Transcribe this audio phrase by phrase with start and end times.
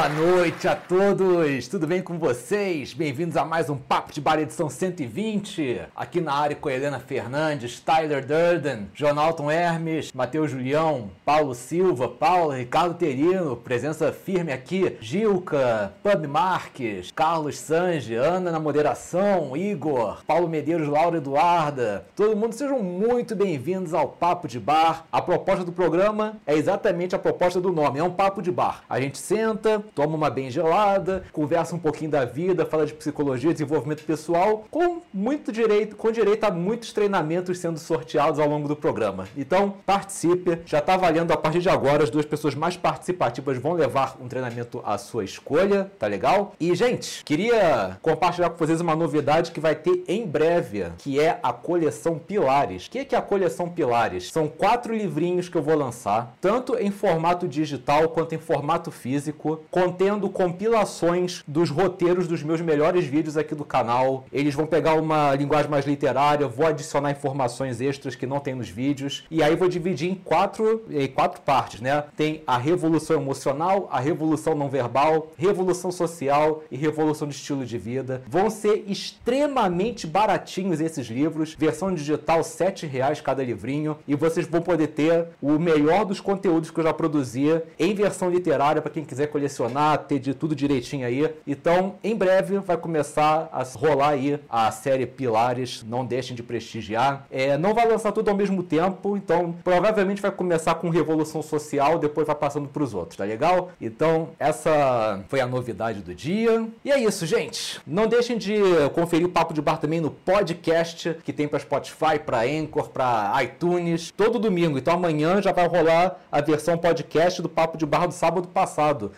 [0.00, 1.68] Boa noite a todos!
[1.68, 2.94] Tudo bem com vocês?
[2.94, 5.82] Bem-vindos a mais um Papo de Bar edição 120.
[5.94, 12.52] Aqui na área com Helena Fernandes, Tyler Durden, Jonalton Hermes, Matheus Julião, Paulo Silva, Paulo,
[12.52, 20.48] Ricardo Terino, presença firme aqui, Gilca, Pub Marques, Carlos Sange, Ana na moderação, Igor, Paulo
[20.48, 22.06] Medeiros, Laura Eduarda.
[22.16, 25.04] Todo mundo sejam muito bem-vindos ao Papo de Bar.
[25.12, 28.82] A proposta do programa é exatamente a proposta do nome, é um papo de bar.
[28.88, 33.52] A gente senta, toma uma bem gelada, conversa um pouquinho da vida, fala de psicologia,
[33.52, 38.76] desenvolvimento pessoal, com muito direito, com direito a muitos treinamentos sendo sorteados ao longo do
[38.76, 39.28] programa.
[39.36, 43.72] Então, participe, já está valendo a partir de agora, as duas pessoas mais participativas vão
[43.72, 46.54] levar um treinamento à sua escolha, tá legal?
[46.60, 51.38] E, gente, queria compartilhar com vocês uma novidade que vai ter em breve, que é
[51.42, 52.86] a coleção Pilares.
[52.86, 54.30] O que é, que é a coleção Pilares?
[54.30, 59.60] São quatro livrinhos que eu vou lançar, tanto em formato digital quanto em formato físico,
[59.80, 64.26] contendo compilações dos roteiros dos meus melhores vídeos aqui do canal.
[64.30, 68.68] Eles vão pegar uma linguagem mais literária, vou adicionar informações extras que não tem nos
[68.68, 72.04] vídeos, e aí vou dividir em quatro, em quatro partes, né?
[72.14, 77.78] Tem a revolução emocional, a revolução não verbal, revolução social e revolução de estilo de
[77.78, 78.22] vida.
[78.28, 84.60] Vão ser extremamente baratinhos esses livros, versão digital 7 reais cada livrinho, e vocês vão
[84.60, 89.06] poder ter o melhor dos conteúdos que eu já produzia em versão literária para quem
[89.06, 89.69] quiser colecionar,
[90.08, 91.32] ter de tudo direitinho aí.
[91.46, 97.26] Então, em breve vai começar a rolar aí a série Pilares, não deixem de prestigiar.
[97.30, 101.98] É, não vai lançar tudo ao mesmo tempo, então provavelmente vai começar com Revolução Social,
[101.98, 103.70] depois vai passando para os outros, tá legal?
[103.80, 106.66] Então, essa foi a novidade do dia.
[106.84, 107.80] E é isso, gente.
[107.86, 108.58] Não deixem de
[108.94, 113.32] conferir o Papo de Bar também no podcast que tem para Spotify, para Anchor, para
[113.42, 114.78] iTunes, todo domingo.
[114.78, 119.12] Então amanhã já vai rolar a versão podcast do Papo de Bar do sábado passado,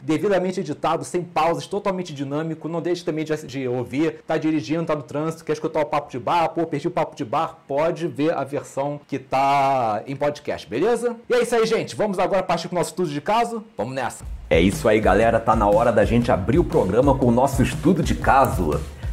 [0.48, 2.69] editado, sem pausas, totalmente dinâmico.
[2.69, 6.10] Não deixe também de, de ouvir, tá dirigindo, tá no trânsito, quer escutar o Papo
[6.10, 10.16] de Bar, pô, perdi o Papo de Bar, pode ver a versão que tá em
[10.16, 11.16] podcast, beleza?
[11.28, 11.94] E é isso aí, gente.
[11.97, 13.64] Vamos agora partir pro nosso estudo de caso?
[13.76, 14.25] Vamos nessa.
[14.50, 15.41] É isso aí, galera.
[15.41, 18.80] Tá na hora da gente abrir o programa com o nosso estudo de caso.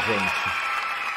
[0.00, 0.39] É, gente.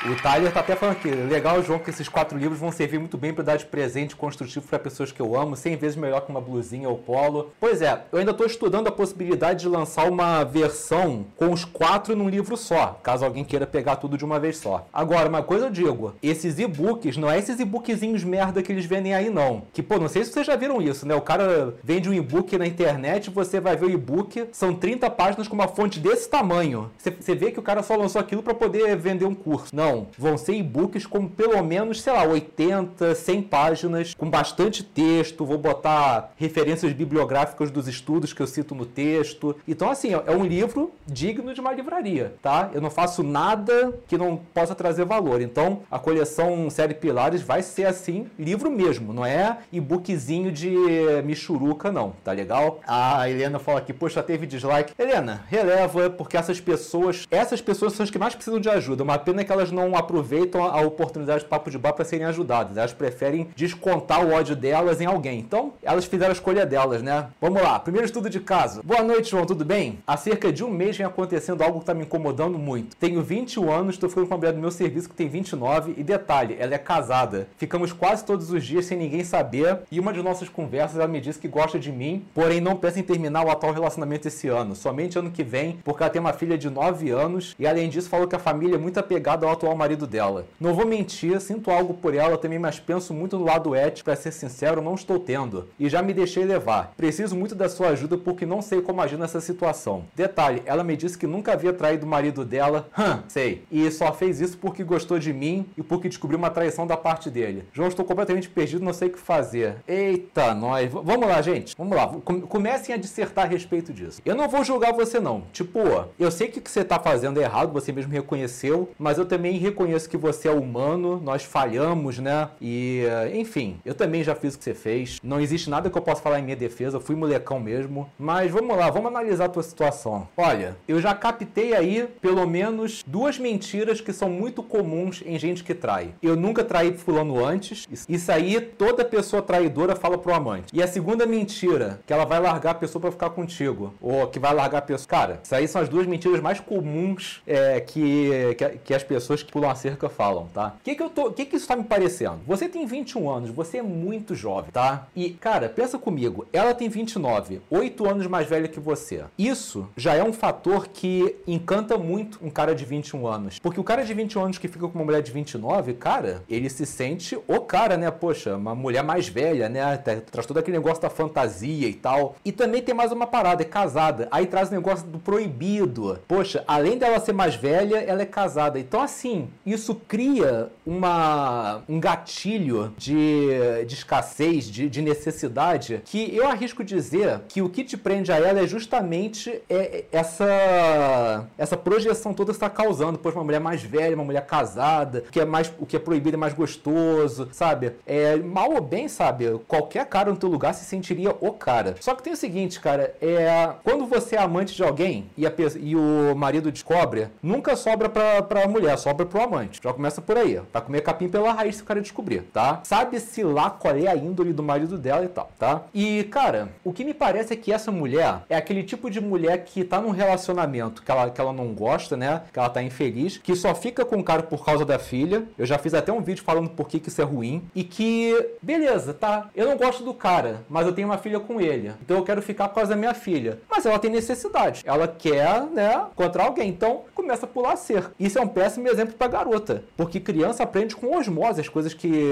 [0.06, 3.18] O Tyler tá até falando aqui, legal, João, que esses quatro livros vão servir muito
[3.18, 6.30] bem para dar de presente construtivo para pessoas que eu amo, 100 vezes melhor que
[6.30, 7.52] uma blusinha ou polo.
[7.58, 12.18] Pois é, eu ainda estou estudando a possibilidade de lançar uma versão com os quatro
[12.18, 14.86] num livro só, caso alguém queira pegar tudo de uma vez só.
[14.92, 19.13] Agora, uma coisa eu digo, esses e-books, não é esses e-bookzinhos merda que eles vendem
[19.13, 19.63] aí não.
[19.72, 21.16] Que, pô, não sei se vocês já viram isso, né?
[21.16, 25.48] O cara vende um e-book na internet, você vai ver o e-book, são 30 páginas
[25.48, 26.92] com uma fonte desse tamanho.
[26.98, 29.74] Você- vê que o cara só lançou aquilo para poder vender um curso.
[29.74, 35.45] Não, vão ser e-books com pelo menos, sei lá, 80, 100 páginas, com bastante texto,
[35.45, 39.56] vou botar referências bibliográficas dos estudos que eu cito no texto.
[39.68, 42.69] Então, assim, é um livro digno de uma livraria, tá?
[42.74, 45.42] Eu não faço nada que não possa trazer valor.
[45.42, 50.75] Então, a coleção Série Pilares vai ser assim, livro mesmo, não é e-bookzinho de
[51.24, 52.80] michuruca, não, tá legal?
[52.88, 54.94] A Helena fala aqui, poxa, teve dislike.
[54.98, 59.04] Helena, releva, porque essas pessoas, essas pessoas são as que mais precisam de ajuda.
[59.04, 62.06] Uma pena é que elas não não aproveitam a oportunidade do papo de bar para
[62.06, 62.77] serem ajudadas.
[62.77, 65.39] Elas preferem descontar o ódio delas em alguém.
[65.39, 67.27] Então, elas fizeram a escolha delas, né?
[67.41, 68.81] Vamos lá, primeiro estudo de caso.
[68.83, 70.00] Boa noite, João, tudo bem?
[70.07, 72.95] Há cerca de um mês vem acontecendo algo que tá me incomodando muito.
[72.95, 76.03] Tenho 21 anos, estou ficando com a mulher do meu serviço que tem 29 e
[76.03, 77.47] detalhe, ela é casada.
[77.57, 81.19] Ficamos quase todos os dias sem ninguém saber e uma de nossas conversas ela me
[81.19, 84.75] disse que gosta de mim, porém não pensa em terminar o atual relacionamento esse ano,
[84.75, 88.09] somente ano que vem, porque ela tem uma filha de 9 anos e além disso
[88.09, 90.46] falou que a família é muito apegada ao atual marido dela.
[90.60, 94.16] Não vou mentir, sinto algo por ela também, mas penso muito no lado ético, para
[94.16, 96.94] ser sincero, não estou tendo e já me deixei levar.
[96.96, 100.06] Preciso muito da sua ajuda porque não sei como agir nessa situação.
[100.16, 104.14] Detalhe, ela me disse que nunca havia traído o marido dela, hum, sei, e só
[104.14, 107.66] fez isso porque gostou de mim e porque descobriu uma traição da parte dele.
[107.74, 109.76] João, estou completamente perdido, não sei o que fazer.
[109.88, 110.92] Eita, nós.
[110.92, 111.76] V vamos lá, gente.
[111.78, 112.08] Vamos lá.
[112.48, 114.22] Comecem a dissertar a respeito disso.
[114.26, 115.44] Eu não vou julgar você, não.
[115.52, 115.80] Tipo,
[116.19, 119.26] eu sei que o que você está fazendo é errado, você mesmo reconheceu, mas eu
[119.26, 122.50] também reconheço que você é humano, nós falhamos, né?
[122.62, 125.19] E, enfim, eu também já fiz o que você fez.
[125.24, 128.10] Não existe nada que eu possa falar em minha defesa, eu fui molecão mesmo.
[128.18, 130.27] Mas vamos lá, vamos analisar a tua situação.
[130.38, 135.63] Olha, eu já captei aí pelo menos duas mentiras que são muito comuns em gente
[135.63, 136.13] que trai.
[136.21, 137.88] Eu nunca traí fulano antes.
[138.07, 140.68] Isso aí toda pessoa traidora fala pro amante.
[140.74, 143.94] E a segunda mentira, que ela vai largar a pessoa para ficar contigo.
[144.01, 145.07] Ou que vai largar a pessoa.
[145.07, 149.43] Cara, isso aí são as duas mentiras mais comuns é, que, que, que, as pessoas
[149.44, 150.74] que pulam a cerca falam, tá?
[150.80, 152.40] O que, que, eu tô, que, que isso tá me parecendo?
[152.48, 155.07] Você tem 21 anos, você é muito jovem, tá?
[155.16, 159.24] E, cara, pensa comigo, ela tem 29, 8 anos mais velha que você.
[159.38, 163.60] Isso já é um fator que encanta muito um cara de 21 anos.
[163.60, 166.69] Porque o cara de 21 anos que fica com uma mulher de 29, cara, ele
[166.69, 168.10] se sente o cara, né?
[168.12, 169.98] Poxa, uma mulher mais velha, né?
[169.98, 172.36] Traz todo aquele negócio da fantasia e tal.
[172.44, 174.28] E também tem mais uma parada, é casada.
[174.31, 176.19] Aí traz o negócio do proibido.
[176.28, 178.80] Poxa, além dela ser mais velha, ela é casada.
[178.80, 179.32] Então, assim,
[179.65, 187.41] isso cria uma, um gatilho de, de escassez, de, de necessidade, que eu arrisco dizer
[187.47, 192.56] que o que te prende a ela é justamente é, essa, essa projeção toda que
[192.56, 193.18] está causando.
[193.18, 196.35] Pois uma mulher mais velha, uma mulher casada, que é mais, o que é proibido
[196.35, 197.94] é mais gostoso, sabe?
[198.06, 199.59] É, mal ou bem, sabe?
[199.68, 201.95] Qualquer cara no teu lugar se sentiria o cara.
[202.00, 205.51] Só que tem o seguinte, cara, é quando você é amante de alguém e, a,
[205.80, 209.80] e o marido descobre, nunca sobra pra, pra mulher, sobra pro amante.
[209.84, 210.62] Já começa por aí.
[210.72, 212.81] Tá comer capim pela raiz se o cara descobrir, tá?
[212.84, 215.84] Sabe-se lá qual é a índole do marido dela e tal, tá?
[215.94, 219.64] E, cara, o que me parece é que essa mulher é aquele tipo de mulher
[219.66, 222.44] que tá num relacionamento que ela, que ela não gosta, né?
[222.52, 225.44] Que ela tá infeliz, que só fica com o cara por causa da filha.
[225.58, 227.64] Eu já fiz até um vídeo falando por que, que isso é ruim.
[227.76, 229.50] E que, beleza, tá?
[229.56, 231.92] Eu não gosto do cara, mas eu tenho uma filha com ele.
[232.02, 233.60] Então eu quero ficar por causa da minha filha.
[233.69, 234.84] Mas ela tem necessidade.
[234.86, 236.69] Ela quer, né, encontrar alguém.
[236.69, 238.14] Então começa a pular cerca.
[238.19, 239.83] Isso é um péssimo exemplo pra garota.
[239.95, 242.31] Porque criança aprende com osmose as coisas que,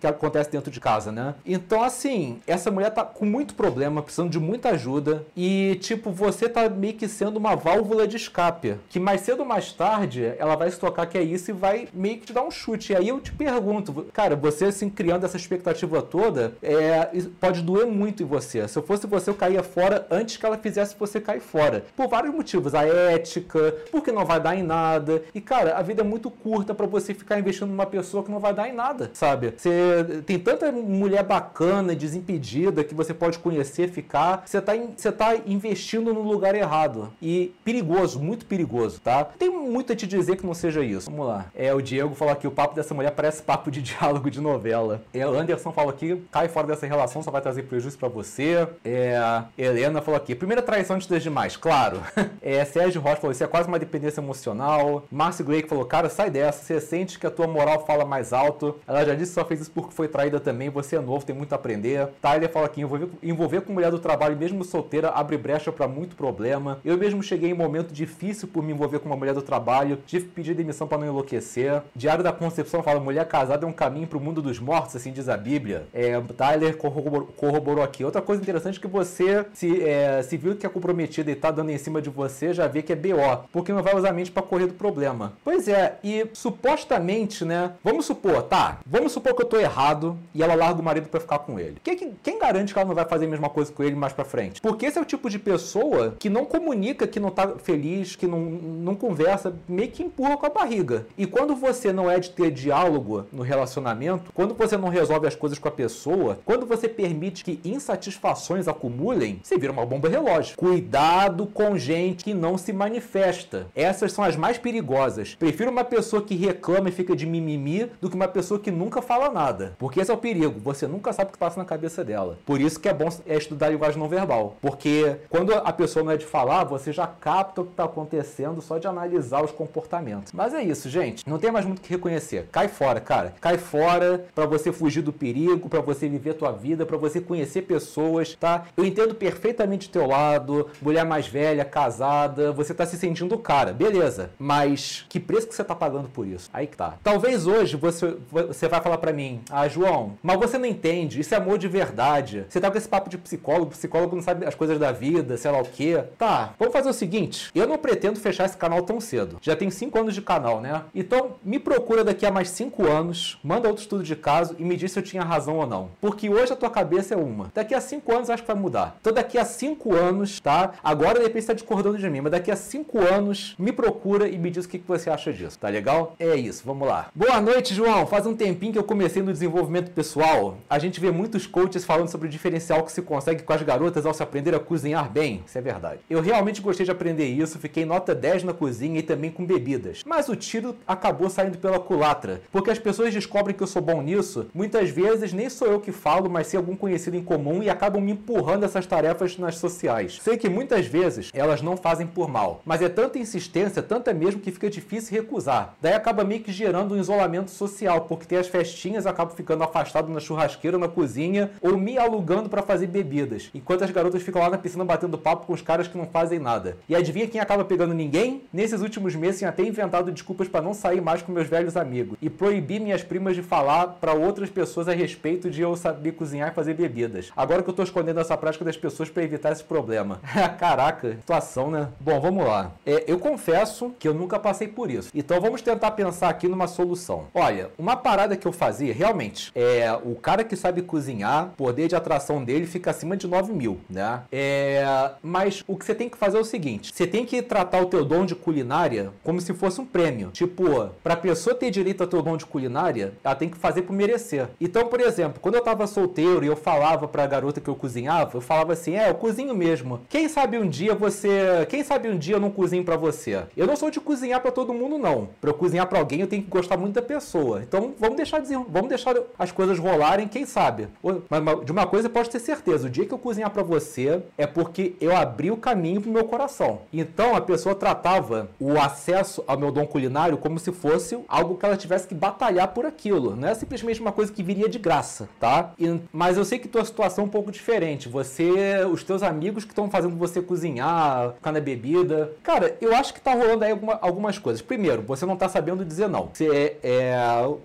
[0.00, 1.34] que acontecem dentro de casa, né?
[1.44, 5.24] Então, assim, essa mulher tá com muito problema, precisando de muita ajuda.
[5.36, 8.76] E, tipo, você tá meio que sendo uma válvula de escape.
[8.88, 11.88] Que mais cedo ou mais tarde ela vai se tocar que é isso e vai
[11.92, 12.92] meio que te dar um chute.
[12.92, 17.08] E aí eu te pergunto, cara, você assim criando essa expectativa toda, é,
[17.40, 18.66] pode doer muito em você.
[18.68, 21.84] Se eu fosse você, eu caía fora antes que ela fizesse você cair fora.
[21.96, 22.74] Por vários motivos.
[22.74, 25.22] A ética, porque não vai dar em nada.
[25.34, 28.40] E, cara, a vida é muito curta para você ficar investindo numa pessoa que não
[28.40, 29.54] vai dar em nada, sabe?
[29.56, 34.42] Você tem tanta mulher bacana, desimpedida, que você pode conhecer, ficar.
[34.44, 37.12] Você tá, você tá investindo no lugar errado.
[37.22, 39.24] E perigoso, muito perigoso, tá?
[39.24, 41.10] Tem muito a te dizer que não seja isso.
[41.10, 41.46] Vamos lá.
[41.54, 45.02] É, o Diego falou aqui, o papo dessa mulher parece papo de diálogo de novela.
[45.14, 48.66] É, Anderson falou aqui, cai fora dessa relação, só vai trazer prejuízo para você.
[48.84, 52.00] É, Helena falou aqui, primeira traição antes das demais, claro.
[52.42, 55.04] É, Sérgio Rocha falou, isso é quase uma dependência emocional.
[55.10, 58.76] Márcio Gray falou, cara, sai dessa, você sente que a tua moral fala mais alto.
[58.86, 61.34] Ela já disse que só fez isso porque foi traída também, você é novo, tem
[61.34, 62.08] muito a aprender.
[62.20, 66.16] Tyler fala aqui, envolver, envolver com mulher do trabalho, mesmo solteira, abre brecha para muito
[66.16, 66.78] problema.
[66.84, 70.26] Eu mesmo cheguei em momento difícil por me envolver com uma mulher do trabalho, tive
[70.26, 71.82] que pedir demissão para não enlouquecer.
[71.94, 75.12] Diário da Concepção fala, mulher casada é um caminho para o mundo dos mortos, assim
[75.12, 75.86] diz a Bíblia.
[75.92, 78.04] É, Tyler corroborou, corroborou aqui.
[78.04, 81.50] Outra coisa interessante é que você se, é, se viu que é comprometida e tá
[81.50, 84.12] dando em cima de você, já vê que é BO, porque não vai usar a
[84.12, 85.32] mente para correr do problema.
[85.44, 87.72] Pois é, e supostamente, né?
[87.82, 88.78] Vamos supor, tá?
[88.86, 91.76] Vamos supor que eu tô errado e ela larga o marido para ficar com ele.
[91.82, 94.24] Quem, quem garante que ela não vai fazer a mesma coisa com ele mais para
[94.24, 94.60] frente?
[94.60, 98.26] Porque esse é o tipo de pessoa que não comunica que não tá feliz, que
[98.26, 101.06] não, não conversa, meio que empurra com a barriga.
[101.16, 105.34] E quando você não é de ter diálogo no relacionamento, quando você não resolve as
[105.34, 110.56] coisas com a pessoa, quando você permite que insatisfações acumulem, você vira uma bomba relógio.
[110.56, 113.66] Cuidado com gente que não se manifesta.
[113.74, 115.34] Essas são as mais perigosas.
[115.34, 119.02] Prefiro uma pessoa que reclama e fica de mimimi do que uma pessoa que nunca
[119.02, 119.74] fala nada.
[119.78, 120.60] Porque esse é o perigo.
[120.60, 122.38] Você nunca sabe o que passa na cabeça dela.
[122.46, 124.56] Por isso que é bom é estudar a linguagem não verbal.
[124.62, 128.62] Porque quando a pessoa não é de falar, você já capta o que está acontecendo
[128.62, 130.32] só de analisar os comportamentos.
[130.32, 131.28] Mas é isso, gente.
[131.28, 132.48] Não tem mais muito o que reconhecer.
[132.52, 133.34] Cai fora, cara.
[133.40, 137.20] Cai fora para você fugir do perigo, para você viver a tua vida, para você
[137.20, 138.64] conhecer pessoas, tá?
[138.76, 143.72] Eu entendo perfeitamente o teu lado, mulher mais velha, casada, você tá se sentindo cara,
[143.72, 144.30] beleza.
[144.38, 146.50] Mas que preço que você tá pagando por isso?
[146.52, 146.94] Aí que tá.
[147.02, 151.34] Talvez hoje você, você vai falar para mim, ah, João, mas você não entende, isso
[151.34, 152.44] é amor de verdade.
[152.48, 155.50] Você tá com esse papo de psicólogo, psicólogo não sabe as coisas da vida, sei
[155.50, 156.02] lá o quê.
[156.18, 159.38] Tá, vamos fazer o seguinte, eu não pretendo fechar esse canal tão cedo.
[159.40, 160.82] Já tem 5 anos de canal, né?
[160.94, 164.76] Então, me procura daqui a mais 5 anos, manda outro estudo de caso e me
[164.76, 165.90] diz se eu tinha razão ou não.
[166.00, 167.50] Porque hoje a tua cabeça é uma.
[167.54, 168.96] Daqui a 5 anos acho que vai mudar.
[169.00, 170.72] Então, daqui a 5 anos, tá?
[170.82, 174.28] Agora, de repente, você tá discordando de mim, mas daqui a 5 anos, me procura
[174.28, 176.16] e me diz o que você acha disso, tá legal?
[176.18, 177.10] É isso, vamos lá.
[177.14, 178.06] Boa noite, João.
[178.06, 180.56] Faz um tempinho que eu comecei no desenvolvimento pessoal.
[180.68, 184.06] A gente vê muitos coaches falando sobre o diferencial que se consegue com as garotas
[184.06, 185.44] ao se aprender a cozinhar bem.
[185.46, 186.00] Isso é verdade.
[186.08, 190.02] Eu realmente gostei de aprender isso, fiquei nota 10 na cozinha e também com bebidas.
[190.06, 194.00] Mas o tiro acabou saindo pela culatra, porque as pessoas descobrem que eu sou bom
[194.00, 197.68] nisso, muitas vezes nem sou eu que falo, mas sim algum conhecido em comum e
[197.68, 200.18] acabam me empurrando essas tarefas nas sociais.
[200.22, 204.40] Sei que muitas vezes elas não fazem por mal, mas é tanta insistência, tanta mesmo
[204.40, 205.49] que fica difícil recusar.
[205.80, 210.10] Daí acaba meio que gerando um isolamento social, porque tem as festinhas, acabo ficando afastado
[210.12, 214.50] na churrasqueira, na cozinha, ou me alugando para fazer bebidas, enquanto as garotas ficam lá
[214.50, 216.76] na piscina batendo papo com os caras que não fazem nada.
[216.88, 218.42] E adivinha quem acaba pegando ninguém?
[218.52, 222.16] Nesses últimos meses tinha até inventado desculpas para não sair mais com meus velhos amigos
[222.22, 226.50] e proibir minhas primas de falar para outras pessoas a respeito de eu saber cozinhar
[226.50, 227.30] e fazer bebidas.
[227.36, 230.20] Agora que eu tô escondendo essa prática das pessoas para evitar esse problema.
[230.58, 231.88] Caraca, situação, né?
[231.98, 232.72] Bom, vamos lá.
[232.84, 235.10] É, eu confesso que eu nunca passei por isso.
[235.14, 237.26] Então vamos tentar pensar aqui numa solução.
[237.34, 241.96] Olha, uma parada que eu fazia, realmente, é o cara que sabe cozinhar, poder de
[241.96, 244.22] atração dele fica acima de 9 mil, né?
[244.30, 247.80] É, mas o que você tem que fazer é o seguinte: você tem que tratar
[247.80, 250.30] o teu dom de culinária como se fosse um prêmio.
[250.30, 253.92] Tipo, pra pessoa ter direito ao teu dom de culinária, ela tem que fazer por
[253.92, 254.48] merecer.
[254.60, 258.36] Então, por exemplo, quando eu tava solteiro e eu falava pra garota que eu cozinhava,
[258.36, 260.00] eu falava assim: é, eu cozinho mesmo.
[260.08, 261.66] Quem sabe um dia você.
[261.68, 263.42] Quem sabe um dia eu não cozinho para você?
[263.56, 265.29] Eu não sou de cozinhar para todo mundo, não.
[265.40, 267.62] Pra eu cozinhar para alguém, eu tenho que gostar muito da pessoa.
[267.62, 270.88] Então, vamos deixar, vamos deixar as coisas rolarem, quem sabe?
[271.28, 274.46] Mas de uma coisa pode ter certeza: o dia que eu cozinhar para você é
[274.46, 276.80] porque eu abri o caminho pro meu coração.
[276.92, 281.64] Então, a pessoa tratava o acesso ao meu dom culinário como se fosse algo que
[281.64, 283.36] ela tivesse que batalhar por aquilo.
[283.36, 285.72] Não é simplesmente uma coisa que viria de graça, tá?
[285.78, 288.08] E, mas eu sei que tua situação é um pouco diferente.
[288.08, 292.32] Você, os teus amigos que estão fazendo você cozinhar, ficar na bebida.
[292.42, 294.62] Cara, eu acho que tá rolando aí alguma, algumas coisas.
[294.62, 296.30] Primeiro, você não tá sabendo dizer não.
[296.32, 297.14] Você, é,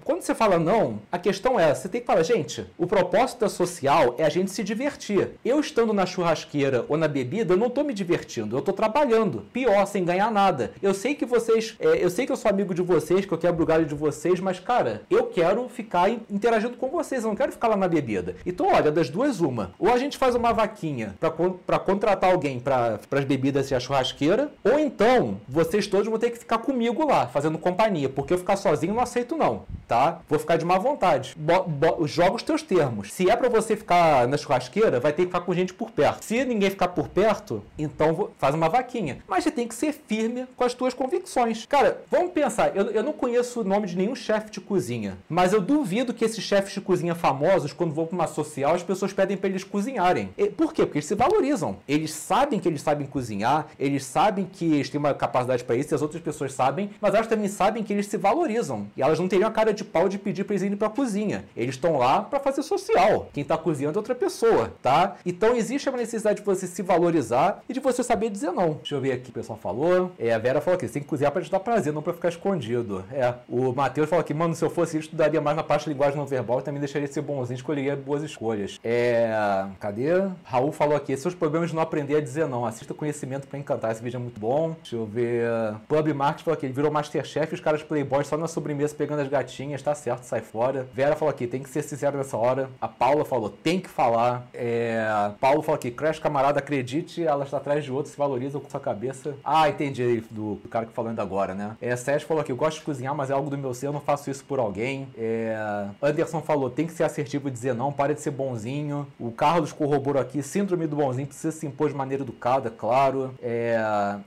[0.04, 3.50] quando você fala não, a questão é, você tem que falar, gente, o propósito da
[3.50, 5.32] social é a gente se divertir.
[5.44, 9.46] Eu estando na churrasqueira ou na bebida, eu não tô me divertindo, eu tô trabalhando.
[9.54, 10.72] Pior, sem ganhar nada.
[10.82, 13.38] Eu sei que vocês, é, eu sei que eu sou amigo de vocês, que eu
[13.38, 17.36] quebro o galho de vocês, mas, cara, eu quero ficar interagindo com vocês, eu não
[17.36, 18.36] quero ficar lá na bebida.
[18.46, 19.72] Então, olha, das duas, uma.
[19.80, 24.52] Ou a gente faz uma vaquinha para contratar alguém para as bebidas e a churrasqueira,
[24.64, 28.56] ou então vocês todos vão ter que ficar comigo lá, fazendo companhia, porque eu ficar
[28.56, 30.20] sozinho não aceito não, tá?
[30.28, 31.36] Vou ficar de má vontade.
[31.38, 33.14] Bo, bo, joga os teus termos.
[33.14, 36.24] Se é para você ficar na churrasqueira, vai ter que ficar com gente por perto.
[36.24, 39.20] Se ninguém ficar por perto, então faz uma vaquinha.
[39.28, 41.66] Mas você tem que ser firme com as tuas convicções.
[41.66, 45.54] Cara, vamos pensar, eu, eu não conheço o nome de nenhum chefe de cozinha, mas
[45.54, 49.14] eu duvido que esses chefes de cozinha famosos, quando vão para uma social, as pessoas
[49.14, 50.30] pedem para eles cozinharem.
[50.38, 50.86] E, por quê?
[50.86, 51.78] Porque eles se valorizam.
[51.88, 55.94] Eles sabem que eles sabem cozinhar, eles sabem que eles têm uma capacidade para isso,
[55.94, 58.88] e as outras pessoas sabem, mas elas também sabem que eles se valorizam.
[58.96, 60.92] E elas não teriam a cara de pau de pedir para eles irem para a
[60.92, 61.46] cozinha.
[61.56, 63.30] Eles estão lá para fazer social.
[63.34, 65.18] Quem está cozinhando é outra pessoa, tá?
[65.26, 68.74] Então existe a necessidade de você se valorizar e de você saber dizer não.
[68.74, 70.12] Deixa eu ver aqui o que pessoal falou.
[70.18, 72.14] É, a Vera falou que você tem que cozinhar para te dar prazer, não para
[72.14, 73.04] ficar escondido.
[73.12, 75.90] É, o Matheus falou que, mano, se eu fosse isso, estudaria mais na parte de
[75.90, 78.80] linguagem não verbal e também deixaria de ser bonzinho, escolheria boas escolhas.
[78.84, 80.12] É, cadê?
[80.44, 82.66] Raul falou aqui, seus problemas de não aprender a dizer não.
[82.66, 83.92] Assista conhecimento para encantar.
[83.92, 84.76] Esse vídeo é muito bom.
[84.82, 85.46] Deixa eu ver.
[85.88, 89.30] Pub Market falou aqui, ele virou Masterchef os caras playboys só na sobremesa pegando as
[89.30, 90.86] gatinhas, tá certo, sai fora.
[90.94, 92.70] Vera falou aqui, tem que ser sincero nessa hora.
[92.82, 94.48] A Paula falou, tem que falar.
[94.54, 98.70] É, Paulo falou aqui, Crash camarada, acredite, ela está atrás de outro, se valoriza com
[98.70, 99.36] sua cabeça.
[99.44, 101.78] Ah, entendi, do, do cara que falando agora, né?
[101.82, 103.94] É, Sérgio falou aqui, eu gosto de cozinhar, mas é algo do meu ser, eu
[103.94, 105.08] não faço isso por alguém.
[105.18, 109.08] É, Anderson falou, tem que ser assertivo e dizer não, para de ser bonzinho.
[109.20, 113.34] O Carlos corroborou aqui, síndrome do bonzinho precisa se impor de maneira educada, claro.
[113.42, 113.78] É,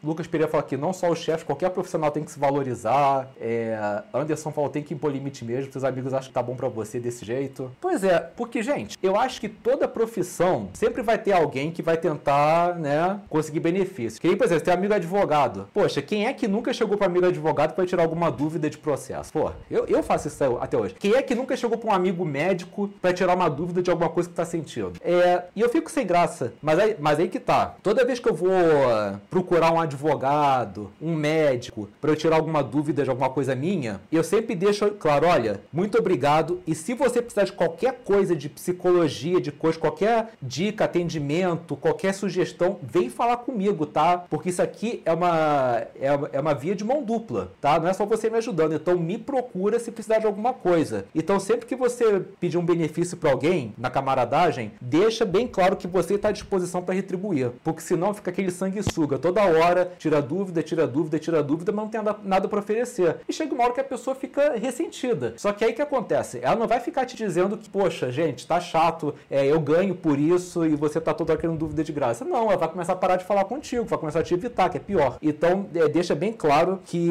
[0.03, 2.78] Lucas Pereira falou aqui, não só o chefe, qualquer profissional tem que se valorizar
[3.41, 6.69] É, Anderson falou, tem que impor limite mesmo, seus amigos acham que tá bom para
[6.69, 7.71] você desse jeito.
[7.81, 11.97] Pois é, porque, gente, eu acho que toda profissão sempre vai ter alguém que vai
[11.97, 14.21] tentar, né, conseguir benefício.
[14.21, 15.69] Que por exemplo, tem amigo advogado.
[15.73, 19.33] Poxa, quem é que nunca chegou para amigo advogado para tirar alguma dúvida de processo?
[19.33, 20.95] Pô, eu, eu faço isso até hoje.
[20.99, 24.09] Quem é que nunca chegou para um amigo médico para tirar uma dúvida de alguma
[24.09, 24.93] coisa que tá sentindo?
[25.01, 26.53] É, e eu fico sem graça.
[26.63, 27.75] Mas aí, mas aí que tá.
[27.83, 28.51] Toda vez que eu vou
[29.31, 34.23] procurar um advogado, um médico, para eu tirar alguma dúvida de alguma coisa minha, eu
[34.23, 36.61] sempre deixo claro, olha, muito obrigado.
[36.67, 42.13] E se você precisar de qualquer coisa de psicologia, de coisa, qualquer dica, atendimento, qualquer
[42.15, 44.19] sugestão, vem falar comigo, tá?
[44.31, 47.79] Porque isso aqui é uma, é, é uma via de mão dupla, tá?
[47.81, 48.75] Não é só você me ajudando.
[48.75, 51.07] Então me procura se precisar de alguma coisa.
[51.15, 55.87] Então sempre que você pedir um benefício para alguém na camaradagem, deixa bem claro que
[55.87, 57.51] você está à disposição para retribuir.
[57.65, 59.19] Porque senão fica aquele sanguessuga.
[59.19, 63.17] Toda hora tira dúvida, tira dúvida, tira dúvida, mas não tem nada para oferecer.
[63.29, 65.35] E chega uma hora que a pessoa fica ressentida.
[65.37, 66.41] Só que aí que acontece?
[66.43, 70.19] Ela não vai ficar te dizendo que, poxa, gente, tá chato, é, eu ganho por
[70.19, 72.25] isso e você tá toda hora querendo dúvida de graça.
[72.25, 74.77] Não, ela vai começar a parar de falar contigo, vai começar a te evitar, que
[74.77, 75.19] é pior.
[75.23, 77.11] Então, é, deixa bem claro que,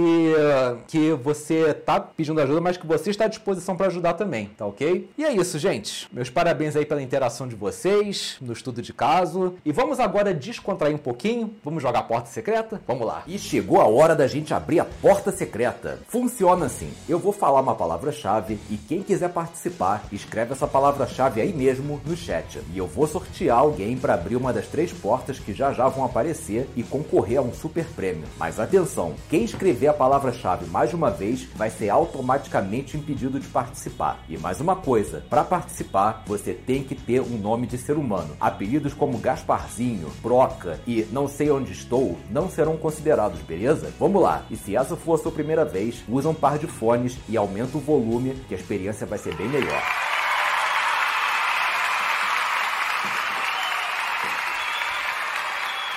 [0.88, 4.66] que você tá pedindo ajuda, mas que você está à disposição para ajudar também, tá
[4.66, 5.10] ok?
[5.18, 6.08] E é isso, gente.
[6.12, 9.56] Meus parabéns aí pela interação de vocês no estudo de caso.
[9.66, 11.54] E vamos agora descontrair um pouquinho.
[11.63, 12.82] Vamos jogar a porta secreta?
[12.88, 13.24] Vamos lá.
[13.27, 16.00] E chegou a hora da gente abrir a porta secreta.
[16.08, 21.53] Funciona assim: eu vou falar uma palavra-chave e quem quiser participar, escreve essa palavra-chave aí
[21.53, 22.60] mesmo no chat.
[22.74, 26.03] E eu vou sortear alguém para abrir uma das três portas que já já vão
[26.03, 28.24] aparecer e concorrer a um super prêmio.
[28.38, 34.24] Mas atenção, quem escrever a palavra-chave mais uma vez vai ser automaticamente impedido de participar.
[34.27, 38.36] E mais uma coisa, para participar você tem que ter um nome de ser humano.
[38.39, 43.91] Apelidos como Gasparzinho, Broca e Não sei onde estou não serão considerados, beleza?
[44.00, 44.44] Vamos lá.
[44.50, 44.98] E se essa a
[45.28, 49.06] sua primeira vez, usa um par de fones e aumenta o volume, que a experiência
[49.06, 49.84] vai ser bem melhor.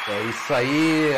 [0.09, 1.15] É isso aí.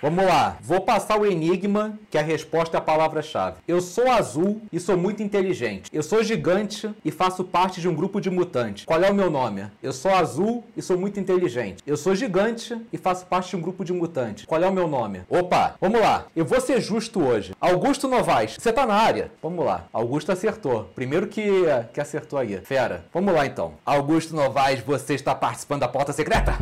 [0.00, 3.56] Vamos lá, vou passar o enigma, que a resposta é a palavra-chave.
[3.66, 5.90] Eu sou azul e sou muito inteligente.
[5.92, 8.84] Eu sou gigante e faço parte de um grupo de mutantes.
[8.84, 9.66] Qual é o meu nome?
[9.82, 11.82] Eu sou azul e sou muito inteligente.
[11.84, 14.44] Eu sou gigante e faço parte de um grupo de mutantes.
[14.44, 15.22] Qual é o meu nome?
[15.28, 16.26] Opa, vamos lá.
[16.36, 17.52] Eu vou ser justo hoje.
[17.60, 19.32] Augusto Novaes, você tá na área?
[19.42, 19.86] Vamos lá.
[19.92, 20.84] Augusto acertou.
[20.94, 22.56] Primeiro que, que acertou aí.
[22.58, 23.04] Fera.
[23.12, 23.72] Vamos lá então.
[23.84, 26.56] Augusto Novaes, você está participando da porta secreta?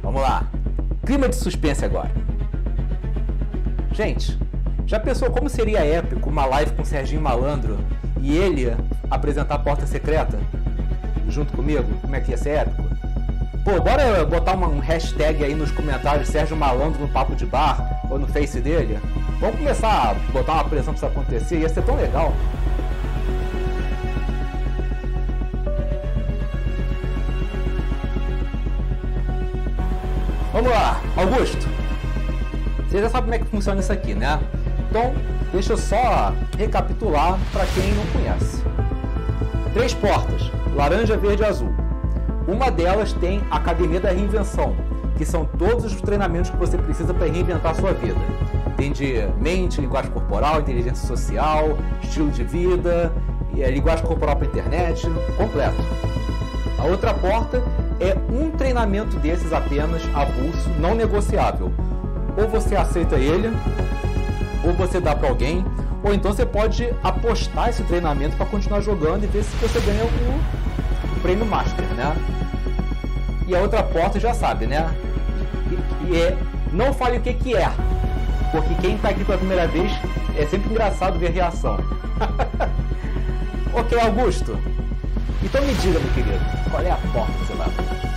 [0.00, 0.48] Vamos lá.
[1.12, 2.10] Clima de suspense agora.
[3.92, 4.38] Gente,
[4.86, 7.78] já pensou como seria épico uma live com Serginho Malandro
[8.18, 8.74] e ele
[9.10, 10.40] apresentar a porta secreta
[11.28, 11.84] junto comigo?
[12.00, 12.84] Como é que ia ser épico?
[13.62, 18.00] Pô, bora botar uma, um hashtag aí nos comentários Sérgio Malandro no papo de bar
[18.10, 18.98] ou no face dele?
[19.38, 22.32] Vamos começar a botar uma pressão pra isso acontecer, ia ser tão legal.
[30.52, 31.66] Vamos lá, Augusto.
[32.86, 34.38] Você já sabe como é que funciona isso aqui, né?
[34.90, 35.14] Então,
[35.50, 38.62] deixa eu só recapitular para quem não conhece.
[39.72, 41.72] Três portas, laranja, verde e azul.
[42.46, 44.76] Uma delas tem a Academia da Reinvenção,
[45.16, 48.20] que são todos os treinamentos que você precisa para reinventar a sua vida.
[48.76, 53.10] Tem de mente, linguagem corporal, inteligência social, estilo de vida,
[53.56, 55.82] é, linguagem corporal para internet, completo.
[56.78, 57.62] A outra porta
[58.00, 61.72] é um treinamento desses apenas avulso, não negociável.
[62.36, 63.50] Ou você aceita ele,
[64.64, 65.64] ou você dá para alguém,
[66.02, 70.04] ou então você pode apostar esse treinamento para continuar jogando e ver se você ganha
[70.04, 72.16] o, prêmio Master, né?
[73.46, 74.92] E a outra porta já sabe, né?
[75.70, 76.36] E, e é
[76.72, 77.70] não fale o que que é,
[78.50, 79.92] porque quem está aqui pela primeira vez
[80.36, 81.78] é sempre engraçado ver a reação.
[83.72, 84.58] ok, Augusto.
[85.44, 86.38] Então me diga, meu querido,
[86.70, 88.12] qual é a porta que você vai abrir?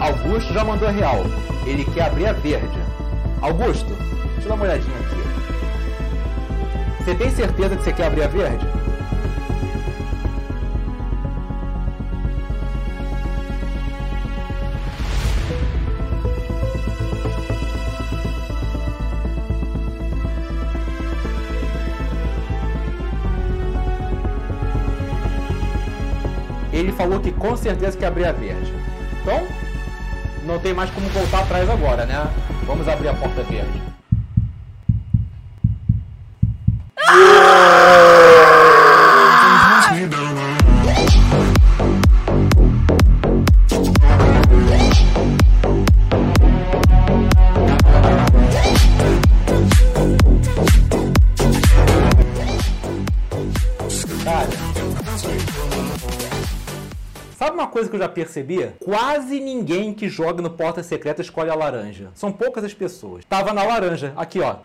[0.00, 1.24] Augusto já mandou a real.
[1.66, 2.78] Ele quer abrir a verde.
[3.42, 3.94] Augusto,
[4.32, 5.16] deixa eu dar uma olhadinha aqui.
[7.04, 8.77] Você tem certeza que você quer abrir a verde?
[26.98, 28.74] falou que com certeza que abrir a verde.
[29.22, 29.46] Então,
[30.44, 32.28] não tem mais como voltar atrás agora, né?
[32.66, 33.80] Vamos abrir a porta verde.
[36.98, 38.04] Ah!
[58.18, 58.70] percebi?
[58.80, 62.10] Quase ninguém que joga no Porta Secreta escolhe a laranja.
[62.14, 63.24] São poucas as pessoas.
[63.28, 64.12] Tava na laranja.
[64.16, 64.56] Aqui, ó.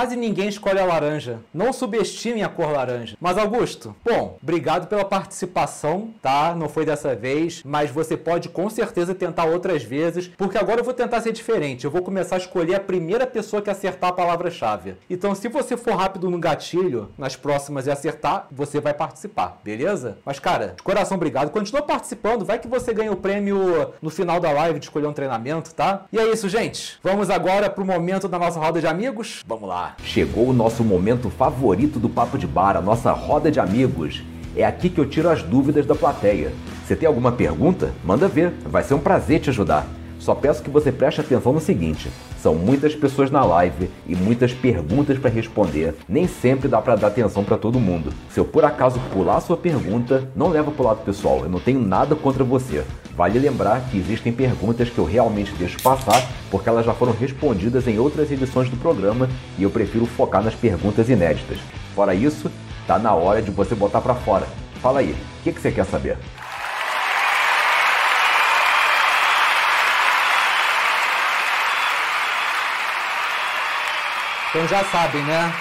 [0.00, 1.40] Quase ninguém escolhe a laranja.
[1.52, 3.18] Não subestimem a cor laranja.
[3.20, 6.54] Mas Augusto, bom, obrigado pela participação, tá?
[6.56, 10.84] Não foi dessa vez, mas você pode com certeza tentar outras vezes, porque agora eu
[10.84, 11.84] vou tentar ser diferente.
[11.84, 14.94] Eu vou começar a escolher a primeira pessoa que acertar a palavra-chave.
[15.10, 20.16] Então, se você for rápido no gatilho, nas próximas e acertar, você vai participar, beleza?
[20.24, 21.50] Mas cara, de coração obrigado.
[21.50, 25.12] Continua participando, vai que você ganha o prêmio no final da live de escolher um
[25.12, 26.06] treinamento, tá?
[26.10, 26.98] E é isso, gente.
[27.02, 29.44] Vamos agora pro momento da nossa roda de amigos.
[29.46, 29.89] Vamos lá.
[30.02, 34.22] Chegou o nosso momento favorito do Papo de Bar, a nossa roda de amigos.
[34.56, 36.52] É aqui que eu tiro as dúvidas da plateia.
[36.84, 37.92] Você tem alguma pergunta?
[38.04, 39.86] Manda ver, vai ser um prazer te ajudar.
[40.20, 44.52] Só peço que você preste atenção no seguinte: são muitas pessoas na live e muitas
[44.52, 45.94] perguntas para responder.
[46.08, 48.12] Nem sempre dá para dar atenção para todo mundo.
[48.30, 51.40] Se eu por acaso pular sua pergunta, não leva pro lado pessoal.
[51.42, 52.84] Eu não tenho nada contra você.
[53.16, 57.86] Vale lembrar que existem perguntas que eu realmente deixo passar porque elas já foram respondidas
[57.86, 61.58] em outras edições do programa e eu prefiro focar nas perguntas inéditas.
[61.94, 62.50] Fora isso,
[62.86, 64.46] tá na hora de você botar para fora.
[64.80, 66.16] Fala aí, o que, que você quer saber?
[74.50, 75.52] Então já sabem, né?